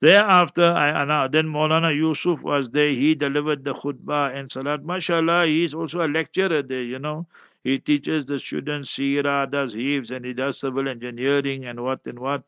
Thereafter, 0.00 0.64
I, 0.72 1.28
then 1.28 1.46
Maulana 1.46 1.94
Yusuf 1.96 2.40
was 2.42 2.70
there. 2.70 2.90
He 2.90 3.14
delivered 3.14 3.64
the 3.64 3.74
khutbah 3.74 4.36
and 4.36 4.52
salat. 4.52 4.82
MashaAllah, 4.82 5.46
he 5.48 5.64
is 5.64 5.74
also 5.74 6.06
a 6.06 6.08
lecturer 6.08 6.62
there, 6.62 6.82
you 6.82 6.98
know. 6.98 7.26
He 7.66 7.80
teaches 7.80 8.26
the 8.26 8.38
students 8.38 8.90
Sira, 8.90 9.48
does 9.50 9.72
Heaves, 9.72 10.12
and 10.12 10.24
he 10.24 10.32
does 10.32 10.60
civil 10.60 10.86
engineering 10.88 11.64
and 11.64 11.82
what 11.82 12.06
and 12.06 12.16
what. 12.16 12.44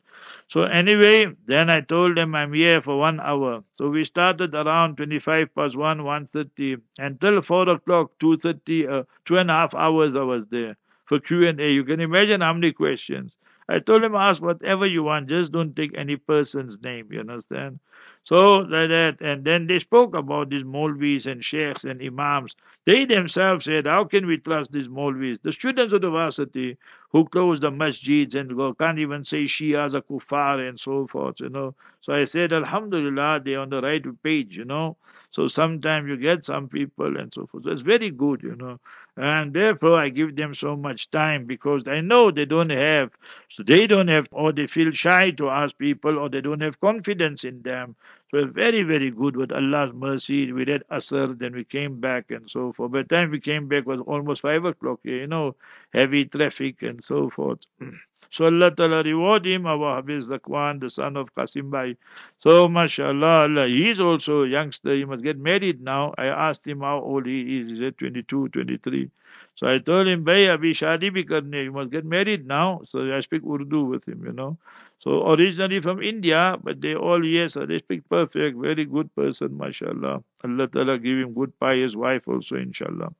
So 0.46 0.62
anyway, 0.62 1.34
then 1.44 1.68
I 1.70 1.80
told 1.80 2.16
them 2.16 2.36
I'm 2.36 2.52
here 2.52 2.80
for 2.80 2.96
one 3.00 3.18
hour. 3.18 3.64
So 3.78 3.88
we 3.88 4.04
started 4.04 4.54
around 4.54 4.96
25 4.96 5.52
past 5.56 5.76
1, 5.76 5.98
1.30 5.98 6.80
until 6.98 7.42
4 7.42 7.68
o'clock, 7.68 8.12
2.30, 8.20 8.88
uh, 8.88 9.02
two 9.24 9.38
and 9.38 9.50
a 9.50 9.54
half 9.54 9.74
hours 9.74 10.14
I 10.14 10.22
was 10.22 10.46
there 10.50 10.76
for 11.06 11.18
Q&A. 11.18 11.68
You 11.72 11.82
can 11.82 11.98
imagine 12.00 12.40
how 12.40 12.52
many 12.52 12.70
questions. 12.70 13.34
I 13.68 13.80
told 13.80 14.04
him 14.04 14.14
ask 14.14 14.40
whatever 14.40 14.86
you 14.86 15.02
want, 15.02 15.28
just 15.28 15.50
don't 15.50 15.74
take 15.74 15.98
any 15.98 16.14
person's 16.14 16.80
name, 16.80 17.08
you 17.12 17.18
understand? 17.18 17.80
So 18.28 18.58
like 18.58 18.90
that, 18.90 19.16
and 19.20 19.44
then 19.44 19.66
they 19.66 19.78
spoke 19.78 20.14
about 20.14 20.50
these 20.50 20.62
Molvis 20.64 21.26
and 21.26 21.42
Sheikhs 21.44 21.84
and 21.84 22.00
Imams. 22.02 22.54
They 22.86 23.04
themselves 23.06 23.64
said, 23.64 23.86
How 23.86 24.04
can 24.04 24.26
we 24.26 24.36
trust 24.38 24.70
these 24.72 24.88
Molvis? 24.88 25.40
The 25.42 25.52
students 25.52 25.92
of 25.94 26.02
the 26.02 26.10
varsity 26.10 26.76
who 27.10 27.24
close 27.24 27.60
the 27.60 27.70
masjids 27.70 28.34
and 28.34 28.54
go, 28.56 28.74
can't 28.74 28.98
even 28.98 29.24
say 29.24 29.44
Shias 29.44 29.94
are 29.94 30.02
kuffar 30.02 30.68
and 30.68 30.78
so 30.78 31.06
forth, 31.06 31.40
you 31.40 31.48
know. 31.48 31.74
So 32.02 32.12
I 32.12 32.24
said, 32.24 32.52
Alhamdulillah, 32.52 33.40
they're 33.44 33.60
on 33.60 33.70
the 33.70 33.80
right 33.80 34.04
page, 34.22 34.56
you 34.56 34.64
know. 34.66 34.96
So 35.30 35.46
sometimes 35.48 36.08
you 36.08 36.16
get 36.16 36.44
some 36.46 36.68
people 36.68 37.16
and 37.16 37.32
so 37.32 37.46
forth. 37.46 37.66
It's 37.66 37.82
very 37.82 38.10
good, 38.10 38.42
you 38.42 38.56
know. 38.56 38.78
And 39.16 39.52
therefore 39.52 39.98
I 39.98 40.08
give 40.10 40.36
them 40.36 40.54
so 40.54 40.76
much 40.76 41.10
time 41.10 41.44
because 41.46 41.86
I 41.88 42.00
know 42.00 42.30
they 42.30 42.44
don't 42.44 42.70
have, 42.70 43.10
so 43.48 43.62
they 43.62 43.86
don't 43.86 44.08
have, 44.08 44.28
or 44.32 44.52
they 44.52 44.66
feel 44.66 44.90
shy 44.92 45.30
to 45.32 45.50
ask 45.50 45.76
people, 45.78 46.18
or 46.18 46.28
they 46.28 46.40
don't 46.40 46.60
have 46.60 46.80
confidence 46.80 47.44
in 47.44 47.62
them. 47.62 47.96
So 48.30 48.38
it's 48.38 48.52
very, 48.52 48.82
very 48.82 49.10
good 49.10 49.36
with 49.36 49.52
Allah's 49.52 49.92
mercy. 49.94 50.52
We 50.52 50.64
read 50.64 50.82
Asr, 50.90 51.38
then 51.38 51.54
we 51.54 51.64
came 51.64 52.00
back 52.00 52.30
and 52.30 52.48
so 52.50 52.72
forth. 52.72 52.92
By 52.92 53.02
the 53.02 53.08
time 53.08 53.30
we 53.30 53.40
came 53.40 53.68
back 53.68 53.86
was 53.86 54.00
almost 54.00 54.42
five 54.42 54.64
o'clock, 54.64 55.00
you 55.04 55.26
know, 55.26 55.56
heavy 55.92 56.24
traffic 56.26 56.82
and 56.82 57.02
so 57.04 57.30
forth. 57.30 57.60
So 58.30 58.46
Allah 58.46 58.70
Ta'ala 58.70 59.02
reward 59.02 59.46
him, 59.46 59.66
our 59.66 59.96
Hafiz 59.96 60.26
Zakwan, 60.26 60.80
the 60.80 60.90
son 60.90 61.16
of 61.16 61.32
Qasim 61.34 61.70
Bhai. 61.70 61.96
So 62.40 62.68
mashallah, 62.68 63.48
Allah, 63.48 63.66
he 63.66 63.90
is 63.90 64.00
also 64.00 64.42
a 64.42 64.48
youngster, 64.48 64.94
he 64.94 65.04
must 65.04 65.22
get 65.22 65.38
married 65.38 65.80
now. 65.80 66.14
I 66.18 66.26
asked 66.26 66.66
him 66.66 66.80
how 66.80 67.00
old 67.00 67.26
he 67.26 67.60
is, 67.60 67.70
he 67.70 67.78
said 67.78 67.96
22, 67.98 68.48
23. 68.50 69.10
So 69.56 69.66
I 69.66 69.78
told 69.78 70.06
him, 70.06 70.24
Bhai, 70.24 70.46
abhi 70.46 70.70
shadi 70.70 71.10
bhi 71.10 71.26
karne, 71.28 71.64
you 71.64 71.72
must 71.72 71.90
get 71.90 72.04
married 72.04 72.46
now. 72.46 72.82
So 72.90 73.12
I 73.12 73.20
speak 73.20 73.42
Urdu 73.44 73.84
with 73.84 74.06
him, 74.06 74.24
you 74.24 74.32
know. 74.32 74.58
So 75.00 75.30
originally 75.30 75.80
from 75.80 76.02
India, 76.02 76.56
but 76.62 76.80
they 76.80 76.94
all 76.94 77.24
yes, 77.24 77.54
they 77.54 77.78
speak 77.78 78.08
perfect, 78.08 78.58
very 78.58 78.84
good 78.84 79.14
person, 79.14 79.56
mashallah. 79.56 80.22
Allah 80.44 80.66
Ta'ala 80.68 80.98
give 80.98 81.18
him 81.18 81.34
good 81.34 81.58
pious 81.58 81.96
wife 81.96 82.26
also, 82.28 82.56
inshallah. 82.56 83.14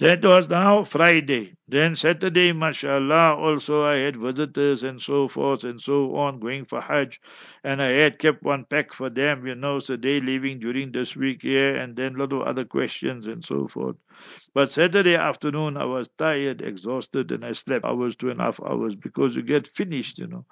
That 0.00 0.24
was 0.24 0.48
now 0.48 0.82
Friday. 0.82 1.54
Then 1.68 1.94
Saturday, 1.94 2.52
mashallah, 2.52 3.36
also 3.36 3.84
I 3.84 3.98
had 3.98 4.16
visitors 4.16 4.82
and 4.82 5.00
so 5.00 5.28
forth 5.28 5.62
and 5.62 5.80
so 5.80 6.16
on 6.16 6.40
going 6.40 6.64
for 6.64 6.80
Hajj. 6.80 7.20
And 7.62 7.80
I 7.80 7.90
had 7.92 8.18
kept 8.18 8.42
one 8.42 8.64
pack 8.64 8.92
for 8.92 9.10
them, 9.10 9.46
you 9.46 9.54
know, 9.54 9.78
so 9.78 9.96
they 9.96 10.20
leaving 10.20 10.58
during 10.58 10.90
this 10.90 11.14
week 11.14 11.42
here 11.42 11.76
and 11.76 11.94
then 11.94 12.16
a 12.16 12.18
lot 12.18 12.32
of 12.32 12.42
other 12.42 12.64
questions 12.64 13.28
and 13.28 13.44
so 13.44 13.68
forth. 13.68 13.94
But 14.54 14.70
Saturday 14.70 15.16
afternoon, 15.16 15.76
I 15.76 15.84
was 15.86 16.08
tired, 16.18 16.62
exhausted, 16.62 17.32
and 17.32 17.44
I 17.44 17.52
slept 17.52 17.84
hours, 17.84 18.16
two 18.16 18.30
and 18.30 18.40
a 18.40 18.44
half 18.44 18.60
hours 18.62 18.94
because 18.96 19.36
you 19.36 19.42
get 19.42 19.66
finished, 19.68 20.18
you 20.18 20.26
know. 20.28 20.46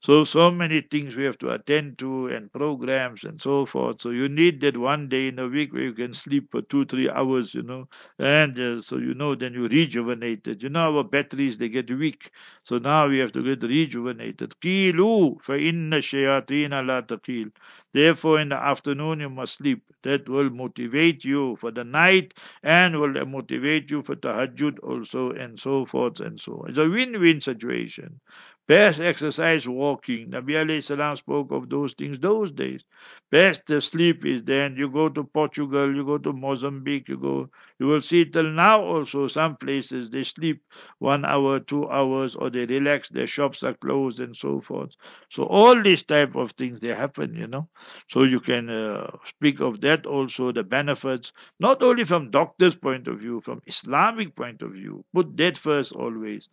So, 0.00 0.22
so 0.22 0.52
many 0.52 0.82
things 0.82 1.16
we 1.16 1.24
have 1.24 1.38
to 1.38 1.50
attend 1.50 1.98
to 1.98 2.28
and 2.28 2.52
programs 2.52 3.24
and 3.24 3.42
so 3.42 3.66
forth. 3.66 4.00
So, 4.00 4.10
you 4.10 4.28
need 4.28 4.60
that 4.60 4.76
one 4.76 5.08
day 5.08 5.26
in 5.28 5.38
a 5.40 5.48
week 5.48 5.72
where 5.72 5.82
you 5.82 5.92
can 5.94 6.12
sleep 6.12 6.50
for 6.52 6.62
two, 6.62 6.84
three 6.84 7.10
hours, 7.10 7.54
you 7.54 7.62
know. 7.62 7.88
And 8.18 8.56
uh, 8.56 8.80
so, 8.82 8.93
so 8.94 9.00
you 9.00 9.14
know, 9.14 9.34
then 9.34 9.54
you 9.54 9.68
rejuvenated. 9.68 10.62
You 10.62 10.68
know, 10.68 10.96
our 10.96 11.04
batteries 11.04 11.58
they 11.58 11.68
get 11.68 11.90
weak. 11.90 12.30
So 12.64 12.78
now 12.78 13.08
we 13.08 13.18
have 13.18 13.32
to 13.32 13.42
get 13.42 13.68
rejuvenated. 13.68 14.54
Qilu 14.62 15.42
fa 15.42 15.58
inna 15.58 15.98
shayateen 15.98 16.70
la 16.86 17.02
taqil. 17.02 17.50
Therefore, 17.92 18.40
in 18.40 18.50
the 18.50 18.56
afternoon 18.56 19.20
you 19.20 19.30
must 19.30 19.58
sleep. 19.58 19.82
That 20.04 20.28
will 20.28 20.50
motivate 20.50 21.24
you 21.24 21.56
for 21.56 21.72
the 21.72 21.84
night 21.84 22.34
and 22.62 23.00
will 23.00 23.24
motivate 23.26 23.90
you 23.90 24.02
for 24.02 24.16
tahajjud 24.16 24.78
also 24.82 25.32
and 25.32 25.58
so 25.58 25.86
forth 25.86 26.20
and 26.20 26.40
so 26.40 26.58
on. 26.62 26.70
It's 26.70 26.78
a 26.78 26.88
win-win 26.88 27.40
situation. 27.40 28.20
Best 28.66 29.00
exercise 29.00 29.68
walking. 29.68 30.30
Nabi 30.30 30.54
alayhi 30.54 30.82
salam 30.82 31.16
spoke 31.16 31.50
of 31.52 31.70
those 31.70 31.94
things 31.94 32.20
those 32.20 32.52
days. 32.52 32.84
Best 33.30 33.68
sleep 33.80 34.24
is 34.26 34.42
then 34.44 34.76
you 34.76 34.88
go 34.90 35.08
to 35.08 35.24
Portugal, 35.24 35.94
you 35.94 36.04
go 36.04 36.18
to 36.18 36.32
Mozambique, 36.32 37.08
you 37.08 37.18
go 37.18 37.50
you 37.78 37.86
will 37.86 38.00
see 38.00 38.24
till 38.24 38.50
now 38.50 38.80
also 38.82 39.26
some 39.26 39.56
places 39.56 40.10
they 40.10 40.22
sleep 40.24 40.62
one 40.98 41.24
hour, 41.24 41.60
two 41.60 41.88
hours, 41.90 42.34
or 42.34 42.50
they 42.50 42.66
relax, 42.66 43.08
their 43.08 43.26
shops 43.26 43.62
are 43.62 43.74
closed 43.74 44.20
and 44.20 44.36
so 44.36 44.60
forth. 44.60 44.90
So 45.30 45.44
all 45.44 45.80
these 45.82 46.02
type 46.02 46.34
of 46.36 46.52
things 46.52 46.80
they 46.80 46.94
happen, 46.94 47.34
you 47.34 47.46
know. 47.46 47.68
So 48.08 48.22
you 48.22 48.40
can 48.40 48.70
uh, 48.70 49.10
speak 49.26 49.60
of 49.60 49.80
that 49.82 50.06
also, 50.06 50.52
the 50.52 50.62
benefits, 50.62 51.32
not 51.60 51.82
only 51.82 52.04
from 52.04 52.30
doctor's 52.30 52.74
point 52.74 53.08
of 53.08 53.18
view, 53.20 53.40
from 53.40 53.60
Islamic 53.66 54.34
point 54.36 54.62
of 54.62 54.72
view. 54.72 55.04
Put 55.14 55.36
that 55.36 55.56
first 55.56 55.92
always. 55.92 56.48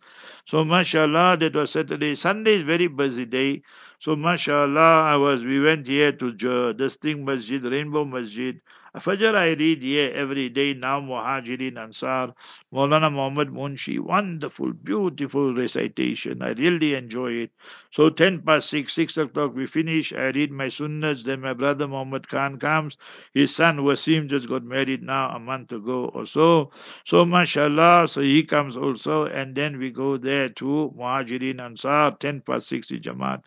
So 0.46 0.64
mashallah, 0.64 1.36
that 1.40 1.54
was 1.54 1.70
Saturday. 1.72 2.14
Sunday 2.14 2.54
is 2.56 2.62
very 2.62 2.86
busy 2.86 3.24
day. 3.24 3.62
So 3.98 4.14
mashallah, 4.16 5.02
I 5.12 5.16
was 5.16 5.44
we 5.44 5.60
went 5.60 5.86
here 5.86 6.12
to 6.12 6.74
this 6.76 6.96
thing 6.96 7.24
masjid, 7.24 7.62
Rainbow 7.62 8.04
Masjid. 8.04 8.60
Fajr 8.94 9.34
I 9.34 9.48
read 9.54 9.82
here 9.82 10.12
every 10.12 10.50
day 10.50 10.74
now 10.74 11.00
Muhajirin 11.00 11.78
Ansar, 11.78 12.34
Maulana 12.74 13.10
Muhammad 13.10 13.48
Munshi, 13.48 13.98
wonderful, 13.98 14.74
beautiful 14.74 15.54
recitation. 15.54 16.42
I 16.42 16.50
really 16.50 16.92
enjoy 16.92 17.32
it. 17.32 17.52
So 17.90 18.10
10 18.10 18.42
past 18.42 18.68
6, 18.68 18.92
6 18.92 19.16
o'clock 19.16 19.54
we 19.54 19.66
finish. 19.66 20.12
I 20.12 20.28
read 20.28 20.52
my 20.52 20.66
sunnahs. 20.66 21.24
Then 21.24 21.40
my 21.40 21.54
brother 21.54 21.88
Muhammad 21.88 22.28
Khan 22.28 22.58
comes. 22.58 22.98
His 23.32 23.56
son 23.56 23.78
Wasim 23.78 24.28
just 24.28 24.46
got 24.46 24.62
married 24.62 25.02
now 25.02 25.34
a 25.34 25.38
month 25.38 25.72
ago 25.72 26.10
or 26.12 26.26
so. 26.26 26.70
So 27.06 27.24
mashallah, 27.24 28.08
so 28.08 28.20
he 28.20 28.42
comes 28.42 28.76
also. 28.76 29.24
And 29.24 29.54
then 29.54 29.78
we 29.78 29.90
go 29.90 30.18
there 30.18 30.50
to 30.50 30.92
Muhajirin 30.94 31.62
Ansar, 31.62 32.18
10 32.20 32.42
past 32.42 32.68
6 32.68 32.88
Jamaat. 32.88 33.42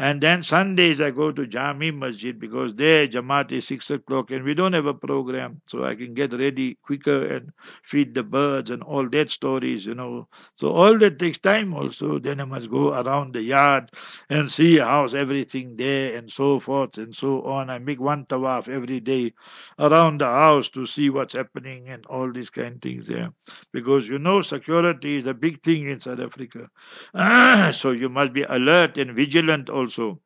And 0.00 0.22
then 0.22 0.42
Sundays 0.42 1.02
I 1.02 1.10
go 1.10 1.30
to 1.30 1.46
Jami 1.46 1.90
Masjid 1.90 2.40
because 2.40 2.74
there 2.74 3.06
Jamaat 3.06 3.52
is 3.52 3.66
6 3.66 3.90
o'clock 3.90 4.30
and 4.30 4.44
we 4.44 4.54
don't 4.54 4.72
have 4.72 4.86
a 4.86 4.94
program. 4.94 5.60
So 5.68 5.84
I 5.84 5.94
can 5.94 6.14
get 6.14 6.32
ready 6.32 6.78
quicker 6.82 7.26
and 7.34 7.52
feed 7.82 8.14
the 8.14 8.22
birds 8.22 8.70
and 8.70 8.82
all 8.82 9.06
that 9.10 9.28
stories, 9.28 9.84
you 9.84 9.94
know. 9.94 10.26
So 10.56 10.70
all 10.70 10.98
that 11.00 11.18
takes 11.18 11.38
time 11.38 11.74
also. 11.74 12.18
Then 12.18 12.40
I 12.40 12.44
must 12.44 12.70
go 12.70 12.94
around 12.94 13.34
the 13.34 13.42
yard 13.42 13.90
and 14.30 14.50
see 14.50 14.78
how's 14.78 15.14
everything 15.14 15.76
there 15.76 16.16
and 16.16 16.32
so 16.32 16.60
forth 16.60 16.96
and 16.96 17.14
so 17.14 17.42
on. 17.42 17.68
I 17.68 17.78
make 17.78 18.00
one 18.00 18.24
tawaf 18.24 18.68
every 18.68 19.00
day 19.00 19.34
around 19.78 20.22
the 20.22 20.28
house 20.28 20.70
to 20.70 20.86
see 20.86 21.10
what's 21.10 21.34
happening 21.34 21.90
and 21.90 22.06
all 22.06 22.32
these 22.32 22.48
kind 22.48 22.76
of 22.76 22.80
things 22.80 23.06
there. 23.06 23.34
Because 23.70 24.08
you 24.08 24.18
know 24.18 24.40
security 24.40 25.18
is 25.18 25.26
a 25.26 25.34
big 25.34 25.62
thing 25.62 25.90
in 25.90 25.98
South 25.98 26.20
Africa. 26.20 26.70
so 27.74 27.90
you 27.90 28.08
must 28.08 28.32
be 28.32 28.44
alert 28.44 28.96
and 28.96 29.14
vigilant 29.14 29.68
also 29.68 29.89
also. 29.90 30.20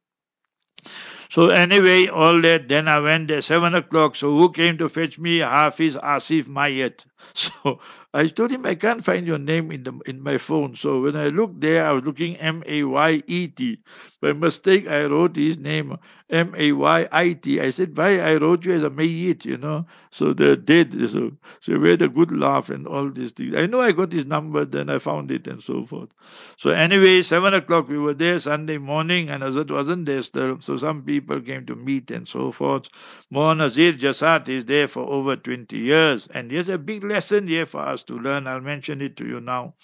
So 1.31 1.48
anyway, 1.48 2.07
all 2.09 2.40
that. 2.42 2.68
Then 2.68 2.87
I 2.87 2.98
went 3.00 3.29
there 3.29 3.40
seven 3.40 3.74
o'clock. 3.74 4.16
So 4.16 4.31
who 4.37 4.53
came 4.53 4.79
to 4.79 4.88
fetch 4.88 5.18
me? 5.18 5.38
Hafiz 5.38 5.96
Asif 5.96 6.44
Mayat. 6.44 7.05
So 7.34 7.80
I 8.12 8.28
told 8.28 8.50
him 8.52 8.64
I 8.66 8.74
can't 8.76 9.04
find 9.04 9.26
your 9.26 9.38
name 9.38 9.70
in 9.72 9.82
the 9.84 9.92
in 10.06 10.22
my 10.22 10.38
phone. 10.38 10.76
So 10.76 11.00
when 11.02 11.16
I 11.16 11.28
looked 11.28 11.60
there, 11.60 11.84
I 11.87 11.92
was 11.92 12.04
looking 12.04 12.37
M 12.37 12.62
A 12.66 12.84
Y 12.84 13.22
E 13.26 13.48
T. 13.48 13.78
By 14.20 14.32
mistake, 14.32 14.88
I 14.88 15.04
wrote 15.06 15.37
his 15.37 15.58
name 15.58 15.96
M 16.30 16.54
A 16.56 16.72
Y 16.72 17.08
I 17.12 17.32
T. 17.34 17.60
I 17.60 17.70
said, 17.70 17.96
why 17.96 18.20
I 18.20 18.37
wrote 18.37 18.64
you 18.64 18.72
as 18.74 18.82
a 18.82 18.90
Mayit, 18.90 19.44
you 19.44 19.56
know? 19.58 19.87
So 20.10 20.32
they're 20.32 20.56
dead. 20.56 20.92
So, 21.10 21.32
so 21.60 21.78
we 21.78 21.90
had 21.90 22.02
a 22.02 22.08
good 22.08 22.30
laugh 22.32 22.70
and 22.70 22.87
all 22.87 23.10
these 23.10 23.32
things. 23.32 23.54
I 23.56 23.66
know 23.66 23.80
I 23.80 23.92
got 23.92 24.12
his 24.12 24.26
number, 24.26 24.64
then 24.64 24.88
I 24.90 24.98
found 24.98 25.30
it 25.30 25.46
and 25.46 25.62
so 25.62 25.84
forth. 25.84 26.10
So 26.56 26.70
anyway, 26.70 27.22
seven 27.22 27.52
o'clock 27.54 27.88
we 27.88 27.98
were 27.98 28.14
there 28.14 28.38
Sunday 28.38 28.78
morning, 28.78 29.28
and 29.28 29.42
Hazrat 29.42 29.70
wasn't 29.70 30.06
there 30.06 30.22
still. 30.22 30.60
So 30.60 30.76
some 30.76 31.02
people 31.02 31.40
came 31.40 31.66
to 31.66 31.74
meet 31.76 32.10
and 32.10 32.26
so 32.26 32.50
forth. 32.52 32.88
Mohan 33.30 33.58
Nazir 33.58 33.92
Jasat 33.92 34.48
is 34.48 34.64
there 34.64 34.88
for 34.88 35.04
over 35.04 35.37
20 35.37 35.76
years, 35.76 36.26
and 36.28 36.50
here's 36.50 36.68
a 36.68 36.78
big 36.78 37.04
lesson 37.14 37.46
here 37.46 37.66
for 37.66 37.81
us 37.81 38.05
to 38.05 38.18
learn. 38.18 38.46
I'll 38.46 38.61
mention 38.61 39.00
it 39.00 39.16
to 39.18 39.27
you 39.27 39.40
now. 39.40 39.74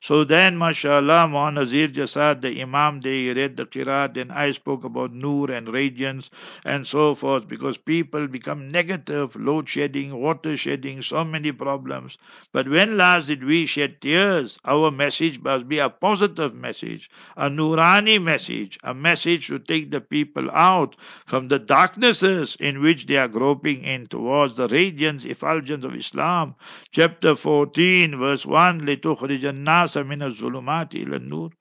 So 0.00 0.22
then, 0.22 0.56
mashallah, 0.56 1.26
Mohan 1.26 1.54
Nazir 1.54 1.88
Jasad, 1.88 2.40
the 2.40 2.62
Imam, 2.62 3.00
they 3.00 3.26
read 3.26 3.56
the 3.56 3.66
Qiraat, 3.66 4.14
then 4.14 4.30
I 4.30 4.52
spoke 4.52 4.84
about 4.84 5.12
Noor 5.12 5.50
and 5.50 5.68
radiance 5.68 6.30
and 6.64 6.86
so 6.86 7.14
forth 7.14 7.48
because 7.48 7.76
people 7.76 8.28
become 8.28 8.68
negative, 8.70 9.34
load 9.34 9.68
shedding, 9.68 10.14
water 10.14 10.56
shedding, 10.56 11.02
so 11.02 11.24
many 11.24 11.50
problems. 11.50 12.18
But 12.52 12.68
when 12.68 12.96
last 12.96 13.26
did 13.26 13.42
we 13.42 13.66
shed 13.66 14.00
tears? 14.00 14.60
Our 14.64 14.92
message 14.92 15.40
must 15.40 15.66
be 15.66 15.78
a 15.80 15.90
positive 15.90 16.54
message, 16.54 17.10
a 17.36 17.50
Noorani 17.50 18.22
message, 18.22 18.78
a 18.84 18.94
message 18.94 19.48
to 19.48 19.58
take 19.58 19.90
the 19.90 20.00
people 20.00 20.50
out 20.52 20.94
from 21.24 21.48
the 21.48 21.58
darknesses 21.58 22.56
in 22.60 22.80
which 22.80 23.06
they 23.06 23.16
are 23.16 23.26
groping 23.26 23.82
in 23.82 24.06
towards 24.06 24.54
the 24.54 24.68
radiance, 24.68 25.24
effulgence 25.24 25.84
of 25.84 25.96
Islam. 25.96 26.54
Chapter 26.92 27.34
14, 27.34 28.16
verse 28.18 28.46
1, 28.46 28.82
لِتُخْرِجَ 28.82 29.40
النَّاسَ 29.40 29.89
مِنَ 29.97 30.23
الظُّلُمَاتِ 30.23 30.95
إِلَى 30.95 31.15
النُّورِ 31.15 31.53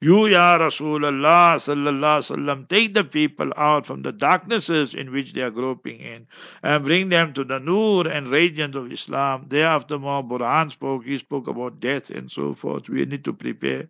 You, 0.00 0.26
Ya 0.26 0.58
Rasulullah, 0.58 1.54
sallallahu 1.56 2.36
sallam, 2.36 2.68
take 2.68 2.92
the 2.92 3.04
people 3.04 3.50
out 3.56 3.86
from 3.86 4.02
the 4.02 4.12
darknesses 4.12 4.94
in 4.94 5.10
which 5.10 5.32
they 5.32 5.40
are 5.40 5.50
groping 5.50 6.00
in 6.00 6.26
and 6.62 6.84
bring 6.84 7.08
them 7.08 7.32
to 7.32 7.44
the 7.44 7.58
Noor 7.58 8.06
and 8.06 8.28
radiance 8.30 8.76
of 8.76 8.92
Islam. 8.92 9.46
Thereafter, 9.48 9.98
more 9.98 10.22
Burhan 10.22 10.70
spoke, 10.70 11.04
he 11.04 11.16
spoke 11.16 11.48
about 11.48 11.80
death 11.80 12.10
and 12.10 12.30
so 12.30 12.52
forth. 12.52 12.90
We 12.90 13.06
need 13.06 13.24
to 13.24 13.32
prepare. 13.32 13.88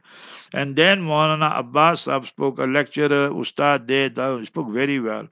And 0.52 0.76
then 0.76 1.02
Maulana 1.02 1.58
Abbas 1.58 2.02
Sahib 2.02 2.26
spoke, 2.26 2.58
a 2.58 2.64
lecturer, 2.64 3.30
Ustad 3.30 3.88
there, 3.88 4.38
he 4.38 4.44
spoke 4.44 4.70
very 4.70 5.00
well. 5.00 5.26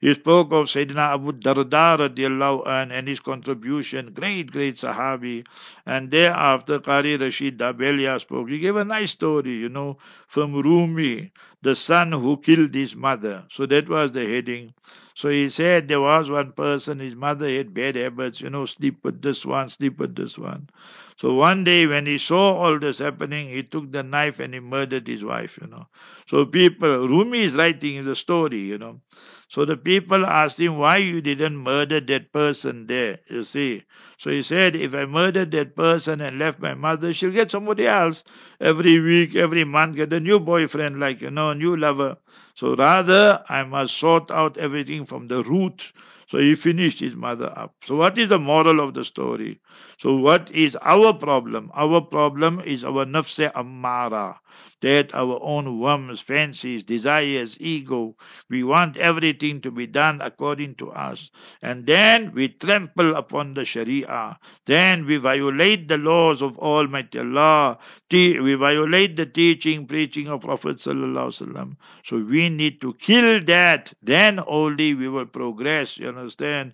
He 0.00 0.12
spoke 0.12 0.52
of 0.52 0.66
Sayyidina 0.66 1.14
Abu 1.14 1.32
Darda 1.32 1.98
radiallahu 1.98 2.66
an 2.66 2.92
and 2.92 3.08
his 3.08 3.20
contribution, 3.20 4.12
great, 4.12 4.52
great 4.52 4.74
Sahabi. 4.74 5.46
And 5.86 6.10
thereafter, 6.10 6.78
Qari 6.80 7.18
Rashid 7.18 7.58
Dabelia 7.58 8.20
spoke. 8.20 8.50
He 8.50 8.58
gave 8.58 8.76
a 8.76 8.84
nice 8.84 9.12
story, 9.12 9.56
you 9.56 9.70
know, 9.70 9.87
from 10.26 10.54
Rumi, 10.54 11.32
the 11.62 11.74
son 11.74 12.12
who 12.12 12.36
killed 12.38 12.74
his 12.74 12.94
mother. 12.96 13.44
So 13.50 13.66
that 13.66 13.88
was 13.88 14.12
the 14.12 14.26
heading. 14.26 14.74
So 15.18 15.28
he 15.30 15.48
said 15.48 15.88
there 15.88 16.00
was 16.00 16.30
one 16.30 16.52
person, 16.52 17.00
his 17.00 17.16
mother 17.16 17.48
had 17.50 17.74
bad 17.74 17.96
habits, 17.96 18.40
you 18.40 18.50
know, 18.50 18.64
sleep 18.64 19.00
with 19.02 19.20
this 19.22 19.44
one, 19.44 19.68
sleep 19.68 19.98
with 19.98 20.14
this 20.14 20.38
one. 20.38 20.68
So 21.16 21.34
one 21.34 21.64
day 21.64 21.86
when 21.86 22.06
he 22.06 22.16
saw 22.18 22.54
all 22.56 22.78
this 22.78 22.98
happening, 23.00 23.48
he 23.48 23.62
took 23.64 23.90
the 23.92 24.02
knife 24.04 24.38
and 24.40 24.54
he 24.54 24.60
murdered 24.60 25.08
his 25.08 25.24
wife, 25.24 25.58
you 25.60 25.66
know. 25.66 25.88
So 26.26 26.46
people, 26.46 27.08
Rumi 27.08 27.42
is 27.42 27.54
writing 27.56 28.04
the 28.04 28.14
story, 28.14 28.60
you 28.60 28.78
know. 28.78 29.00
So 29.48 29.64
the 29.66 29.76
people 29.76 30.24
asked 30.24 30.60
him 30.60 30.78
why 30.78 30.98
you 30.98 31.20
didn't 31.20 31.56
murder 31.58 32.00
that 32.00 32.32
person 32.32 32.86
there, 32.86 33.18
you 33.28 33.42
see. 33.42 33.82
So 34.16 34.30
he 34.30 34.40
said, 34.42 34.76
if 34.76 34.94
I 34.94 35.04
murdered 35.06 35.50
that 35.50 35.74
person 35.76 36.20
and 36.20 36.38
left 36.38 36.60
my 36.60 36.74
mother, 36.74 37.12
she'll 37.12 37.32
get 37.32 37.50
somebody 37.50 37.86
else 37.86 38.24
every 38.60 38.98
week, 39.00 39.34
every 39.36 39.64
month, 39.64 39.96
get 39.96 40.12
a 40.14 40.20
new 40.20 40.40
boyfriend, 40.40 41.00
like, 41.00 41.20
you 41.20 41.30
know, 41.30 41.50
a 41.50 41.54
new 41.54 41.76
lover. 41.76 42.16
So 42.54 42.74
rather, 42.76 43.44
I 43.48 43.62
must 43.64 43.96
sort 43.96 44.30
out 44.30 44.56
everything 44.58 45.04
from 45.06 45.28
the 45.28 45.42
root. 45.42 45.92
So 46.26 46.38
he 46.38 46.54
finished 46.54 47.00
his 47.00 47.16
mother 47.16 47.52
up. 47.56 47.74
So 47.84 47.96
what 47.96 48.18
is 48.18 48.28
the 48.28 48.38
moral 48.38 48.80
of 48.80 48.94
the 48.94 49.04
story? 49.04 49.60
So 49.98 50.16
what 50.16 50.50
is 50.50 50.76
our 50.82 51.12
problem? 51.14 51.70
Our 51.74 52.00
problem 52.02 52.60
is 52.60 52.84
our 52.84 53.06
nafse 53.06 53.52
ammara 53.52 54.36
that 54.80 55.14
our 55.14 55.38
own 55.42 55.78
whims, 55.80 56.20
fancies, 56.20 56.82
desires, 56.84 57.56
ego, 57.60 58.16
we 58.48 58.62
want 58.62 58.96
everything 58.96 59.60
to 59.60 59.70
be 59.70 59.86
done 59.86 60.20
according 60.20 60.74
to 60.76 60.90
us. 60.92 61.30
And 61.62 61.86
then 61.86 62.32
we 62.32 62.48
trample 62.48 63.16
upon 63.16 63.54
the 63.54 63.64
Sharia. 63.64 64.38
Then 64.66 65.06
we 65.06 65.16
violate 65.16 65.88
the 65.88 65.98
laws 65.98 66.42
of 66.42 66.58
Almighty 66.58 67.18
Allah. 67.18 67.78
We 68.10 68.54
violate 68.54 69.16
the 69.16 69.26
teaching, 69.26 69.86
preaching 69.86 70.28
of 70.28 70.42
Prophet 70.42 70.76
Sallallahu 70.76 71.76
So 72.04 72.18
we 72.22 72.48
need 72.48 72.80
to 72.80 72.94
kill 72.94 73.44
that. 73.44 73.92
Then 74.02 74.40
only 74.46 74.94
we 74.94 75.08
will 75.08 75.26
progress, 75.26 75.98
you 75.98 76.08
understand, 76.08 76.72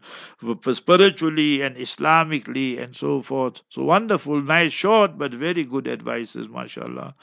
spiritually 0.73 1.63
and 1.63 1.77
Islamically 1.77 2.81
and 2.83 2.95
so 2.95 3.21
forth. 3.21 3.63
So 3.69 3.83
wonderful, 3.85 4.41
nice, 4.43 4.73
short, 4.73 5.19
but 5.19 5.33
very 5.33 5.65
good 5.65 5.89
advices, 5.89 6.49
mashallah. 6.49 7.15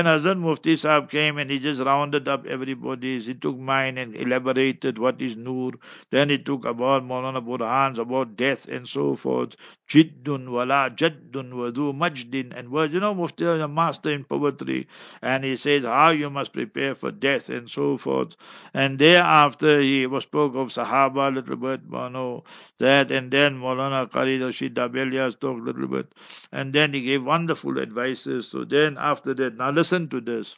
Then 0.00 0.18
Hazrat 0.18 0.38
Mufti 0.38 0.76
Sahib 0.76 1.10
came 1.10 1.36
and 1.36 1.50
he 1.50 1.58
just 1.58 1.82
rounded 1.82 2.26
up 2.26 2.46
everybody's. 2.46 3.26
He 3.26 3.34
took 3.34 3.58
mine 3.58 3.98
and 3.98 4.16
elaborated 4.16 4.98
what 4.98 5.20
is 5.20 5.36
Noor. 5.36 5.72
Then 6.10 6.30
he 6.30 6.38
took 6.38 6.64
about 6.64 7.02
Maulana 7.02 7.44
Burhan's, 7.44 7.98
about 7.98 8.34
death 8.34 8.66
and 8.68 8.88
so 8.88 9.14
forth. 9.14 9.56
Jiddun 9.90 10.48
wala 10.48 10.88
jaddun 10.88 11.52
wadu 11.52 11.92
majdin 11.92 12.56
and 12.56 12.70
words. 12.70 12.94
You 12.94 13.00
know, 13.00 13.12
Mufti 13.12 13.44
is 13.44 13.60
a 13.60 13.68
master 13.68 14.10
in 14.10 14.24
poetry. 14.24 14.88
And 15.20 15.44
he 15.44 15.56
says 15.56 15.84
how 15.84 16.10
you 16.10 16.30
must 16.30 16.54
prepare 16.54 16.94
for 16.94 17.10
death 17.10 17.50
and 17.50 17.68
so 17.68 17.98
forth. 17.98 18.36
And 18.72 18.98
thereafter 18.98 19.82
he 19.82 20.06
was 20.06 20.24
spoke 20.24 20.54
of 20.54 20.68
Sahaba 20.68 21.28
a 21.28 21.34
little 21.34 21.56
bit, 21.56 21.80
know, 21.90 22.44
that. 22.78 23.10
And 23.10 23.30
then 23.30 23.60
Maulana 23.60 24.10
Qari 24.10 24.42
Rashid 24.42 24.76
talked 24.76 24.96
a 24.96 25.62
little 25.62 25.88
bit. 25.88 26.14
And 26.52 26.72
then 26.72 26.94
he 26.94 27.02
gave 27.02 27.22
wonderful 27.22 27.78
advices. 27.78 28.48
So 28.48 28.64
then 28.64 28.96
after 28.98 29.34
that, 29.34 29.56
now 29.56 29.70
listen 29.70 29.89
to 29.90 30.20
this. 30.20 30.56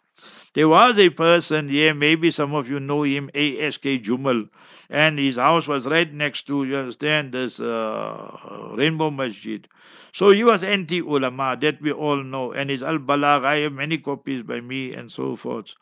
There 0.55 0.69
was 0.69 0.99
a 0.99 1.09
person 1.09 1.69
here, 1.69 1.95
maybe 1.95 2.31
some 2.31 2.55
of 2.55 2.69
you 2.69 2.79
know 2.79 3.03
him, 3.03 3.31
A.S.K. 3.35 3.99
Joommal, 3.99 4.47
and 4.91 5.19
his 5.19 5.37
house 5.37 5.67
was 5.67 5.87
right 5.87 6.13
next 6.13 6.47
to, 6.49 6.65
you 6.65 6.77
understand, 6.77 7.33
this 7.33 7.59
uh, 7.59 8.73
Rainbow 8.77 9.11
Masjid. 9.11 9.67
So 10.13 10.31
he 10.31 10.45
was 10.45 10.63
anti-ulama, 10.63 11.57
that 11.63 11.81
we 11.81 11.91
all 11.91 12.23
know, 12.23 12.53
and 12.53 12.69
his 12.69 12.83
Al-Balagh, 12.83 13.45
I 13.45 13.57
have 13.61 13.73
many 13.73 13.99
copies 13.99 14.43
by 14.43 14.61
me 14.61 14.93
and 14.93 15.11
so 15.11 15.37
forth. 15.37 15.75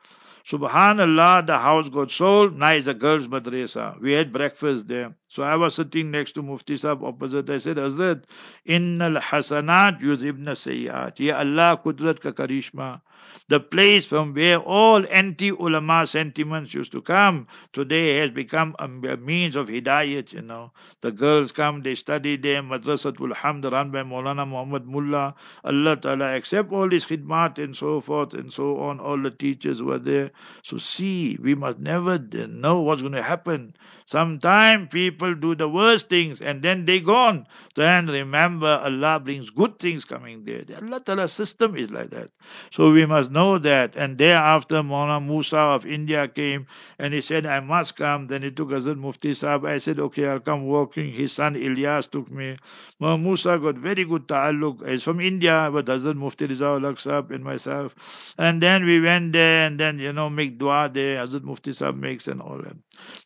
Subhanallah, 0.47 1.47
the 1.47 1.59
house 1.59 1.89
got 1.91 2.11
sold. 2.11 2.57
Now 2.57 2.71
it's 2.73 2.87
a 2.87 2.95
girls' 2.95 3.29
madrasa. 3.29 4.01
We 4.01 4.13
had 4.13 4.33
breakfast 4.33 4.89
there. 4.89 5.15
So 5.29 5.43
I 5.43 5.57
was 5.57 5.75
sitting 5.75 6.11
next 6.11 6.33
to 6.33 6.43
Mufti 6.43 6.77
Sahib 6.77 7.05
opposite. 7.05 7.51
I 7.51 7.59
said, 7.59 7.77
Hazrat, 7.77 8.25
Innal 8.67 9.21
Hasanat 9.21 10.01
yuzibna 10.01 10.57
sayyat. 10.57 11.21
Ya 11.21 11.39
Allah, 11.39 11.81
Kudrat 11.85 12.21
ka 12.21 12.33
karishma 12.33 13.03
the 13.51 13.59
place 13.59 14.07
from 14.07 14.33
where 14.33 14.59
all 14.61 15.05
anti-ulama 15.11 16.07
sentiments 16.07 16.73
used 16.73 16.93
to 16.93 17.03
come, 17.03 17.49
today 17.73 18.19
has 18.19 18.31
become 18.31 18.77
a 18.79 18.87
means 18.87 19.57
of 19.57 19.67
hidayat, 19.67 20.33
you 20.33 20.41
know. 20.41 20.71
The 21.01 21.11
girls 21.11 21.51
come, 21.51 21.83
they 21.83 21.97
study 21.97 22.37
there, 22.37 22.63
Madrasatul 22.63 23.35
Hamd 23.35 23.69
run 23.73 23.91
by 23.91 24.05
Maulana 24.05 24.47
Muhammad 24.47 24.87
Mullah. 24.87 25.35
Allah 25.65 25.97
Ta'ala 25.97 26.37
accept 26.37 26.73
all 26.73 26.89
his 26.89 27.05
khidmat 27.05 27.59
and 27.59 27.75
so 27.75 28.01
forth 28.01 28.35
and 28.35 28.53
so 28.53 28.79
on. 28.79 29.01
All 29.01 29.21
the 29.21 29.33
teachers 29.33 29.83
were 29.83 29.99
there. 29.99 30.31
So 30.63 30.77
see, 30.77 31.37
we 31.43 31.57
must 31.57 31.81
never 31.81 32.19
know 32.19 32.81
what's 32.83 33.03
going 33.03 33.15
to 33.15 33.23
happen. 33.23 33.75
Sometimes 34.07 34.89
people 34.91 35.35
do 35.35 35.55
the 35.55 35.69
worst 35.69 36.09
things 36.09 36.43
and 36.43 36.63
then 36.63 36.85
they 36.85 37.01
gone. 37.01 37.47
Then 37.75 38.07
remember 38.07 38.81
Allah 38.85 39.21
brings 39.21 39.51
good 39.51 39.79
things 39.79 40.05
coming 40.05 40.45
there. 40.45 40.63
The 40.63 40.83
Allah 40.83 41.01
Ta'ala 41.01 41.29
system 41.29 41.77
is 41.77 41.91
like 41.91 42.11
that. 42.11 42.31
So 42.71 42.93
we 42.93 43.07
must 43.07 43.31
know 43.31 43.40
that. 43.59 43.97
And 43.97 44.19
thereafter 44.19 44.83
Mona 44.83 45.21
Musa 45.21 45.59
of 45.59 45.87
India 45.87 46.29
came 46.29 46.67
and 46.99 47.15
he 47.15 47.21
said, 47.21 47.47
I 47.47 47.61
must 47.61 47.97
come. 47.97 48.27
Then 48.27 48.43
he 48.43 48.51
took 48.51 48.69
Hazrat 48.71 48.97
Mufti 48.97 49.33
Sahib. 49.35 49.65
I 49.65 49.79
said, 49.79 49.99
okay, 49.99 50.27
I'll 50.27 50.41
come 50.41 50.67
walking. 50.67 51.13
His 51.13 51.33
son 51.33 51.55
Ilyas 51.55 52.11
took 52.11 52.31
me. 52.31 52.57
Mona 52.99 53.19
Musa 53.19 53.59
got 53.59 53.77
very 53.77 54.05
good 54.05 54.29
ta'alluq. 54.29 54.89
He's 54.89 55.03
from 55.03 55.21
India, 55.21 55.71
but 55.73 55.87
Hazrat 55.87 56.17
Mufti 56.17 56.47
Rizal 56.47 56.97
Sahib 56.97 57.31
and 57.31 57.45
myself. 57.45 57.95
And 58.39 58.63
then 58.63 58.85
we 58.85 59.01
went 59.01 59.33
there 59.33 59.67
and 59.67 59.79
then, 59.79 59.99
you 59.99 60.13
know, 60.13 60.29
make 60.31 60.59
dua 60.59 60.91
there. 60.93 61.25
Hazrat 61.25 61.43
Mufti 61.43 61.73
Sahib 61.73 61.97
makes 61.97 62.27
and 62.29 62.43
all 62.43 62.59
that. 62.59 62.77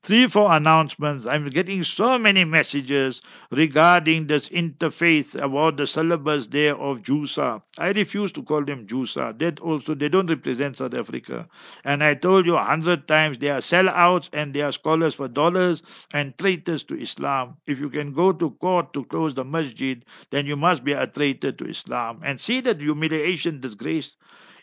Three, 0.03 0.29
four 0.29 0.53
announcements. 0.53 1.27
I'm 1.27 1.49
getting 1.51 1.83
so 1.83 2.19
many 2.19 2.45
messages 2.45 3.23
regarding 3.51 4.27
this 4.27 4.49
interfaith 4.49 5.35
about 5.35 5.77
the 5.77 5.87
syllabus 5.87 6.47
there 6.47 6.77
of 6.77 7.03
Jusa. 7.03 7.63
I 7.79 7.89
refuse 7.89 8.33
to 8.35 8.43
call 8.43 8.65
them 8.65 8.87
Jusa. 8.87 9.37
That 9.39 9.61
also 9.61 9.94
they 9.95 10.09
don't 10.09 10.29
represent 10.29 10.77
South 10.77 10.95
Africa. 10.95 11.49
And 11.85 12.03
I 12.05 12.15
told 12.15 12.47
you 12.47 12.57
a 12.57 12.65
hundred 12.65 13.09
times, 13.09 13.39
they 13.39 13.51
are 13.51 13.61
sellouts 13.61 14.29
and 14.33 14.55
they 14.55 14.61
are 14.63 14.73
scholars 14.73 15.15
for 15.15 15.29
dollars 15.29 15.83
and 16.13 16.37
traitors 16.39 16.85
to 16.85 17.01
Islam. 17.01 17.57
If 17.67 17.81
you 17.81 17.91
can 17.91 18.13
go 18.13 18.33
to 18.33 18.51
court 18.51 18.93
to 18.95 19.05
close 19.05 19.35
the 19.35 19.45
masjid, 19.45 20.05
then 20.31 20.47
you 20.47 20.57
must 20.57 20.85
be 20.85 20.93
a 20.93 21.07
traitor 21.07 21.53
to 21.53 21.65
Islam. 21.67 22.21
And 22.25 22.41
see 22.41 22.61
that 22.63 22.81
humiliation, 22.81 23.61
disgrace, 23.61 24.17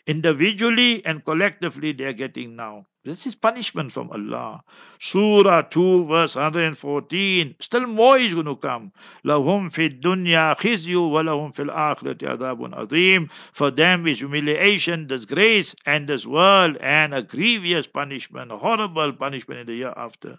individually 0.06 1.04
and 1.04 1.24
collectively 1.24 1.92
they 1.92 2.04
are 2.04 2.12
getting 2.12 2.56
now. 2.56 2.86
This 3.07 3.25
is 3.25 3.35
punishment 3.35 3.93
from 3.93 4.11
Allah. 4.11 4.63
Surah 4.99 5.61
2 5.61 6.07
verse 6.07 6.35
114. 6.35 7.55
Still 7.61 7.87
more 7.87 8.17
is 8.17 8.33
going 8.33 8.47
to 8.47 8.57
come. 8.57 8.91
لَهُمْ 9.23 9.71
فِي 9.71 10.01
الدُّنْيَا 10.01 10.57
خِزْيُ 10.57 10.93
وَلَهُمْ 10.93 11.55
فِي 11.55 11.69
الْآخِرَةِ 11.69 12.17
عَذَابٌ 12.17 12.73
عَظِيمٌ 12.73 13.29
For 13.53 13.71
them 13.71 14.05
is 14.07 14.19
humiliation, 14.19 15.07
disgrace, 15.07 15.73
and 15.85 16.09
this 16.09 16.25
world, 16.25 16.75
and 16.81 17.13
a 17.13 17.21
grievous 17.21 17.87
punishment, 17.87 18.51
a 18.51 18.57
horrible 18.57 19.13
punishment 19.13 19.61
in 19.61 19.67
the 19.67 19.75
year 19.75 19.93
after. 19.95 20.37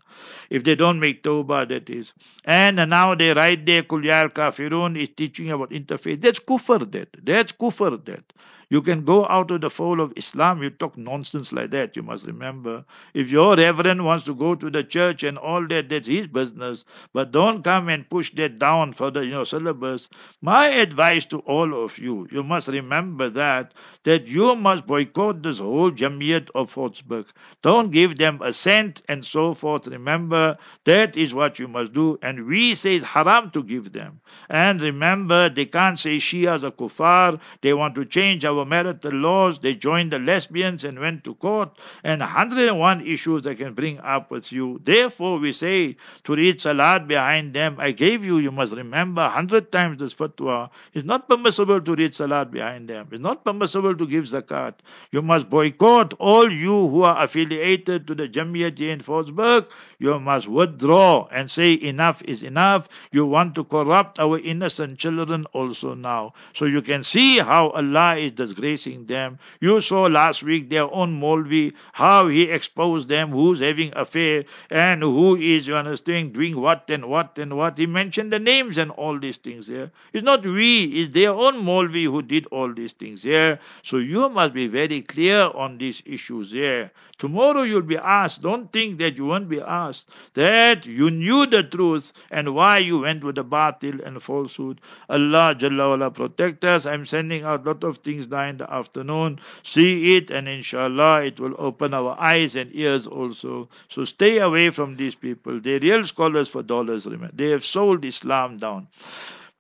If 0.50 0.64
they 0.64 0.74
don't 0.74 1.00
make 1.00 1.22
tawbah, 1.22 1.68
that 1.70 1.88
is. 1.88 2.12
And 2.44 2.76
now 2.76 3.14
they 3.14 3.32
write 3.32 3.64
there, 3.64 3.82
Kulyal 3.82 4.28
Kafirun 4.28 5.00
is 5.02 5.08
teaching 5.16 5.50
about 5.50 5.70
interfaith. 5.70 6.20
That's 6.20 6.40
kufr, 6.40 6.90
that. 6.92 7.16
That's 7.24 7.52
kufr, 7.52 8.04
that. 8.04 8.24
You 8.69 8.81
can 8.81 9.03
go 9.05 9.25
out 9.27 9.51
of 9.51 9.61
the 9.61 9.69
fold 9.69 9.99
of 9.99 10.13
Islam, 10.15 10.63
you 10.63 10.69
talk 10.69 10.97
nonsense 10.97 11.51
like 11.51 11.71
that, 11.71 11.95
you 11.95 12.03
must 12.03 12.25
remember. 12.25 12.85
If 13.13 13.29
your 13.29 13.55
reverend 13.55 14.05
wants 14.05 14.25
to 14.25 14.35
go 14.35 14.55
to 14.55 14.69
the 14.69 14.83
church 14.83 15.23
and 15.23 15.37
all 15.37 15.67
that, 15.67 15.89
that's 15.89 16.07
his 16.07 16.27
business. 16.27 16.85
But 17.13 17.31
don't 17.31 17.63
come 17.63 17.89
and 17.89 18.09
push 18.09 18.31
that 18.35 18.59
down 18.59 18.93
for 18.93 19.11
the 19.11 19.25
you 19.25 19.31
know, 19.31 19.43
syllabus. 19.43 20.09
My 20.41 20.67
advice 20.67 21.25
to 21.27 21.39
all 21.39 21.83
of 21.83 21.97
you, 21.97 22.27
you 22.31 22.43
must 22.43 22.67
remember 22.67 23.29
that, 23.31 23.73
that 24.03 24.27
you 24.27 24.55
must 24.55 24.87
boycott 24.87 25.43
this 25.43 25.59
whole 25.59 25.91
Jamiat 25.91 26.49
of 26.55 26.73
Fordsburg. 26.73 27.25
Don't 27.61 27.91
give 27.91 28.17
them 28.17 28.41
a 28.41 28.51
cent 28.53 29.01
and 29.07 29.23
so 29.23 29.53
forth. 29.53 29.87
Remember, 29.87 30.57
that 30.85 31.17
is 31.17 31.33
what 31.33 31.59
you 31.59 31.67
must 31.67 31.93
do. 31.93 32.17
And 32.21 32.45
we 32.47 32.75
say 32.75 32.95
it's 32.95 33.05
haram 33.05 33.51
to 33.51 33.63
give 33.63 33.91
them. 33.91 34.19
And 34.49 34.81
remember, 34.81 35.49
they 35.49 35.65
can't 35.65 35.97
say 35.97 36.17
Shias 36.17 36.63
are 36.63 36.71
kuffar. 36.71 37.39
They 37.61 37.73
want 37.73 37.95
to 37.95 38.05
change 38.05 38.45
our 38.45 38.52
marital 38.65 39.13
laws. 39.13 39.61
They 39.61 39.73
joined 39.73 40.11
the 40.11 40.19
lesbians 40.19 40.83
and 40.85 40.99
went 40.99 41.23
to 41.23 41.33
court. 41.35 41.77
And 42.03 42.21
101 42.21 43.07
issues 43.07 43.41
they 43.43 43.55
can 43.55 43.73
bring 43.73 43.99
up 43.99 44.29
with 44.29 44.51
you. 44.51 44.79
Therefore, 44.83 45.39
we 45.39 45.51
say 45.51 45.97
to 46.25 46.35
read 46.35 46.59
Salat 46.59 47.07
behind 47.07 47.53
them. 47.53 47.77
I 47.79 47.91
gave 47.91 48.23
you, 48.23 48.37
you 48.37 48.51
must 48.51 48.73
remember, 48.73 49.21
100 49.21 49.71
times 49.71 49.99
this 49.99 50.13
fatwa. 50.13 50.69
It's 50.93 51.05
not 51.05 51.27
permissible 51.27 51.81
to 51.81 51.95
read 51.95 52.13
Salat 52.13 52.51
behind 52.51 52.87
them. 52.87 53.07
It's 53.11 53.21
not 53.21 53.43
permissible 53.43 53.95
to 53.95 54.07
give 54.07 54.25
zakat. 54.25 54.75
You 55.11 55.21
must 55.21 55.49
boycott 55.49 56.13
all 56.19 56.51
you 56.51 56.87
who 56.87 57.03
are 57.03 57.23
affiliated 57.23 58.07
to 58.07 58.15
the 58.15 58.27
Jamiat 58.27 58.79
in 58.79 59.01
Fordsburg. 59.01 59.67
You 59.99 60.19
must 60.19 60.47
withdraw 60.47 61.27
and 61.31 61.49
say 61.49 61.73
enough 61.73 62.21
is 62.23 62.43
enough. 62.43 62.89
You 63.11 63.25
want 63.25 63.55
to 63.55 63.63
corrupt 63.63 64.19
our 64.19 64.37
innocent 64.39 64.99
children 64.99 65.45
also 65.53 65.93
now. 65.93 66.33
So 66.53 66.65
you 66.65 66.81
can 66.81 67.03
see 67.03 67.39
how 67.39 67.69
Allah 67.69 68.17
is 68.17 68.33
disgracing 68.43 69.05
them. 69.05 69.39
You 69.59 69.79
saw 69.79 70.03
last 70.03 70.43
week 70.43 70.69
their 70.69 70.93
own 70.93 71.19
Molvi, 71.19 71.73
how 71.93 72.27
he 72.27 72.43
exposed 72.43 73.09
them, 73.09 73.31
who's 73.31 73.59
having 73.59 73.93
affair 73.95 74.43
and 74.69 75.01
who 75.01 75.35
is, 75.35 75.67
you 75.67 75.75
understand, 75.75 76.33
doing 76.33 76.59
what 76.59 76.89
and 76.89 77.05
what 77.05 77.37
and 77.37 77.55
what. 77.57 77.77
He 77.77 77.85
mentioned 77.85 78.31
the 78.31 78.39
names 78.39 78.77
and 78.77 78.91
all 78.91 79.19
these 79.19 79.37
things 79.37 79.67
here. 79.67 79.91
It's 80.13 80.23
not 80.23 80.45
we, 80.45 80.83
it's 80.85 81.13
their 81.13 81.31
own 81.31 81.55
Molvi 81.55 82.03
who 82.05 82.21
did 82.21 82.45
all 82.47 82.73
these 82.73 82.93
things 82.93 83.23
here. 83.23 83.59
So 83.81 83.97
you 83.97 84.29
must 84.29 84.53
be 84.53 84.67
very 84.67 85.01
clear 85.01 85.49
on 85.53 85.77
these 85.77 86.01
issues 86.05 86.51
here. 86.51 86.91
Tomorrow 87.17 87.61
you'll 87.61 87.83
be 87.83 87.97
asked. 87.97 88.41
Don't 88.41 88.71
think 88.73 88.97
that 88.97 89.15
you 89.15 89.25
won't 89.25 89.47
be 89.47 89.61
asked. 89.61 90.09
That 90.33 90.85
you 90.85 91.09
knew 91.09 91.45
the 91.45 91.63
truth 91.63 92.11
and 92.31 92.53
why 92.55 92.79
you 92.79 92.99
went 92.99 93.23
with 93.23 93.35
the 93.35 93.45
batil 93.45 94.05
and 94.05 94.21
falsehood. 94.21 94.81
Allah 95.09 95.55
Jalla 95.55 96.13
protect 96.13 96.65
us. 96.65 96.85
I'm 96.85 97.05
sending 97.05 97.43
out 97.43 97.65
a 97.65 97.69
lot 97.69 97.83
of 97.83 97.97
things 97.99 98.27
now 98.32 98.48
in 98.48 98.56
the 98.56 98.72
afternoon. 98.72 99.40
See 99.62 100.16
it 100.16 100.30
and 100.30 100.48
inshallah 100.48 101.24
it 101.24 101.38
will 101.38 101.54
open 101.58 101.94
our 101.94 102.16
eyes 102.18 102.56
and 102.56 102.70
ears 102.74 103.06
also. 103.06 103.68
So 103.88 104.04
stay 104.04 104.38
away 104.38 104.70
from 104.70 104.96
these 104.96 105.14
people. 105.14 105.60
They're 105.60 105.80
real 105.80 106.04
scholars 106.04 106.48
for 106.48 106.62
dollars. 106.62 107.06
Remember. 107.06 107.30
They 107.34 107.50
have 107.50 107.64
sold 107.64 108.04
Islam 108.04 108.58
down. 108.58 108.88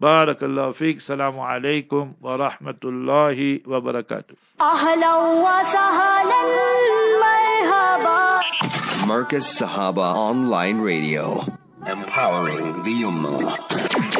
بارك 0.00 0.42
الله 0.42 0.70
فيك 0.70 0.96
السلام 0.96 1.40
عليكم 1.40 2.12
ورحمة 2.22 2.80
الله 2.84 3.60
وبركاته 3.66 4.34
أهلا 4.60 5.16
وسهلا 5.16 6.42
مرحبا 7.22 8.38
Marcus 9.06 9.58
Sahaba 9.58 10.14
Online 10.14 10.78
Radio. 10.80 11.44
Empowering 11.86 12.82
the 12.82 13.02
Ummah. 13.02 13.56
The 13.72 14.11